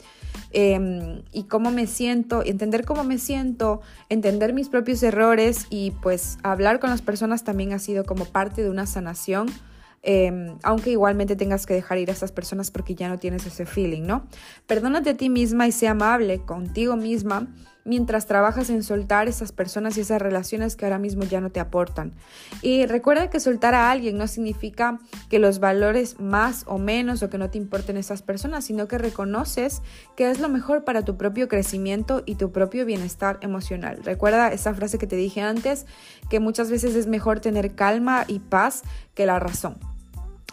Em, 0.52 1.22
y 1.32 1.44
cómo 1.44 1.72
me 1.72 1.88
siento, 1.88 2.44
entender 2.44 2.84
cómo 2.84 3.02
me 3.02 3.18
siento, 3.18 3.80
entender 4.08 4.52
mis 4.52 4.68
propios 4.68 5.02
errores 5.02 5.66
y 5.68 5.90
pues 5.90 6.38
hablar 6.44 6.78
con 6.78 6.90
las 6.90 7.02
personas 7.02 7.42
también 7.42 7.72
ha 7.72 7.80
sido 7.80 8.04
como 8.04 8.24
parte 8.24 8.62
de 8.62 8.70
una 8.70 8.86
sanación. 8.86 9.48
Em, 10.06 10.58
aunque 10.62 10.90
igualmente 10.90 11.34
tengas 11.34 11.66
que 11.66 11.74
dejar 11.74 11.98
ir 11.98 12.10
a 12.10 12.12
esas 12.12 12.30
personas 12.30 12.70
porque 12.70 12.94
ya 12.94 13.08
no 13.08 13.18
tienes 13.18 13.46
ese 13.46 13.66
feeling, 13.66 14.02
¿no? 14.02 14.26
Perdónate 14.66 15.10
a 15.10 15.16
ti 15.16 15.30
misma 15.30 15.66
y 15.66 15.72
sea 15.72 15.92
amable 15.92 16.40
contigo 16.40 16.94
misma 16.94 17.48
mientras 17.84 18.26
trabajas 18.26 18.70
en 18.70 18.82
soltar 18.82 19.28
esas 19.28 19.52
personas 19.52 19.96
y 19.96 20.00
esas 20.00 20.20
relaciones 20.20 20.76
que 20.76 20.86
ahora 20.86 20.98
mismo 20.98 21.24
ya 21.24 21.40
no 21.40 21.50
te 21.50 21.60
aportan. 21.60 22.12
Y 22.62 22.86
recuerda 22.86 23.30
que 23.30 23.40
soltar 23.40 23.74
a 23.74 23.90
alguien 23.90 24.16
no 24.16 24.26
significa 24.26 24.98
que 25.28 25.38
los 25.38 25.60
valores 25.60 26.20
más 26.20 26.64
o 26.66 26.78
menos 26.78 27.22
o 27.22 27.30
que 27.30 27.38
no 27.38 27.50
te 27.50 27.58
importen 27.58 27.96
esas 27.96 28.22
personas, 28.22 28.64
sino 28.64 28.88
que 28.88 28.98
reconoces 28.98 29.82
que 30.16 30.30
es 30.30 30.40
lo 30.40 30.48
mejor 30.48 30.84
para 30.84 31.04
tu 31.04 31.16
propio 31.16 31.48
crecimiento 31.48 32.22
y 32.26 32.36
tu 32.36 32.52
propio 32.52 32.86
bienestar 32.86 33.38
emocional. 33.42 34.00
Recuerda 34.02 34.52
esa 34.52 34.74
frase 34.74 34.98
que 34.98 35.06
te 35.06 35.16
dije 35.16 35.40
antes, 35.40 35.86
que 36.30 36.40
muchas 36.40 36.70
veces 36.70 36.94
es 36.94 37.06
mejor 37.06 37.40
tener 37.40 37.74
calma 37.74 38.24
y 38.26 38.38
paz 38.38 38.82
que 39.14 39.26
la 39.26 39.38
razón. 39.38 39.93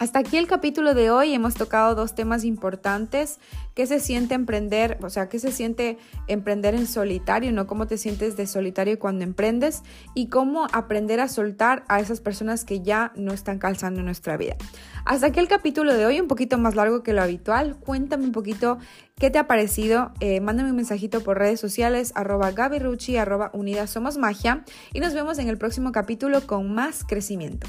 Hasta 0.02 0.18
aquí 0.18 0.38
el 0.38 0.48
capítulo 0.48 0.96
de 0.96 1.12
hoy. 1.12 1.32
Hemos 1.32 1.54
tocado 1.54 1.94
dos 1.94 2.16
temas 2.16 2.44
importantes. 2.44 3.40
¿Qué 3.76 3.86
se 3.86 4.00
siente 4.00 4.34
emprender? 4.34 4.98
O 5.04 5.12
sea, 5.12 5.30
¿qué 5.30 5.38
se 5.38 5.52
siente 5.52 6.00
emprender 6.26 6.74
en 6.74 6.88
solitario? 6.88 7.52
¿No 7.52 7.68
cómo 7.68 7.86
te 7.86 8.00
sientes 8.00 8.36
de 8.36 8.48
solitario 8.48 8.98
cuando 8.98 9.24
emprendes? 9.24 9.84
Y 10.16 10.30
cómo 10.30 10.66
aprender 10.74 11.20
a 11.20 11.28
soltar 11.28 11.84
a 11.88 12.00
esas 12.00 12.20
personas 12.20 12.66
que 12.66 12.82
ya 12.82 13.12
no 13.16 13.32
están 13.32 13.60
calzando 13.60 14.02
nuestra 14.02 14.38
vida. 14.38 14.56
Hasta 15.06 15.28
aquí 15.28 15.40
el 15.40 15.48
capítulo 15.48 15.94
de 15.94 16.04
hoy, 16.08 16.20
un 16.20 16.28
poquito 16.28 16.58
más 16.58 16.74
largo 16.74 17.04
que 17.04 17.14
lo 17.14 17.22
habitual. 17.22 17.78
Cuéntame 17.78 18.26
un 18.26 18.32
poquito 18.32 18.80
qué 19.20 19.30
te 19.30 19.38
ha 19.38 19.46
parecido. 19.46 20.14
Eh, 20.20 20.42
mándame 20.42 20.72
un 20.72 20.78
mensajito 20.78 21.22
por 21.22 21.38
redes 21.38 21.60
sociales, 21.60 22.12
arroba 22.16 22.50
Gaby 22.50 22.80
arroba 23.20 23.52
Unidas 23.54 23.92
Somos 23.92 24.18
Magia. 24.18 24.66
Y 24.94 25.00
nos 25.00 25.14
vemos 25.14 25.38
en 25.38 25.48
el 25.48 25.60
próximo 25.60 25.92
capítulo 25.92 26.48
con 26.48 26.74
más 26.74 27.04
crecimiento. 27.04 27.68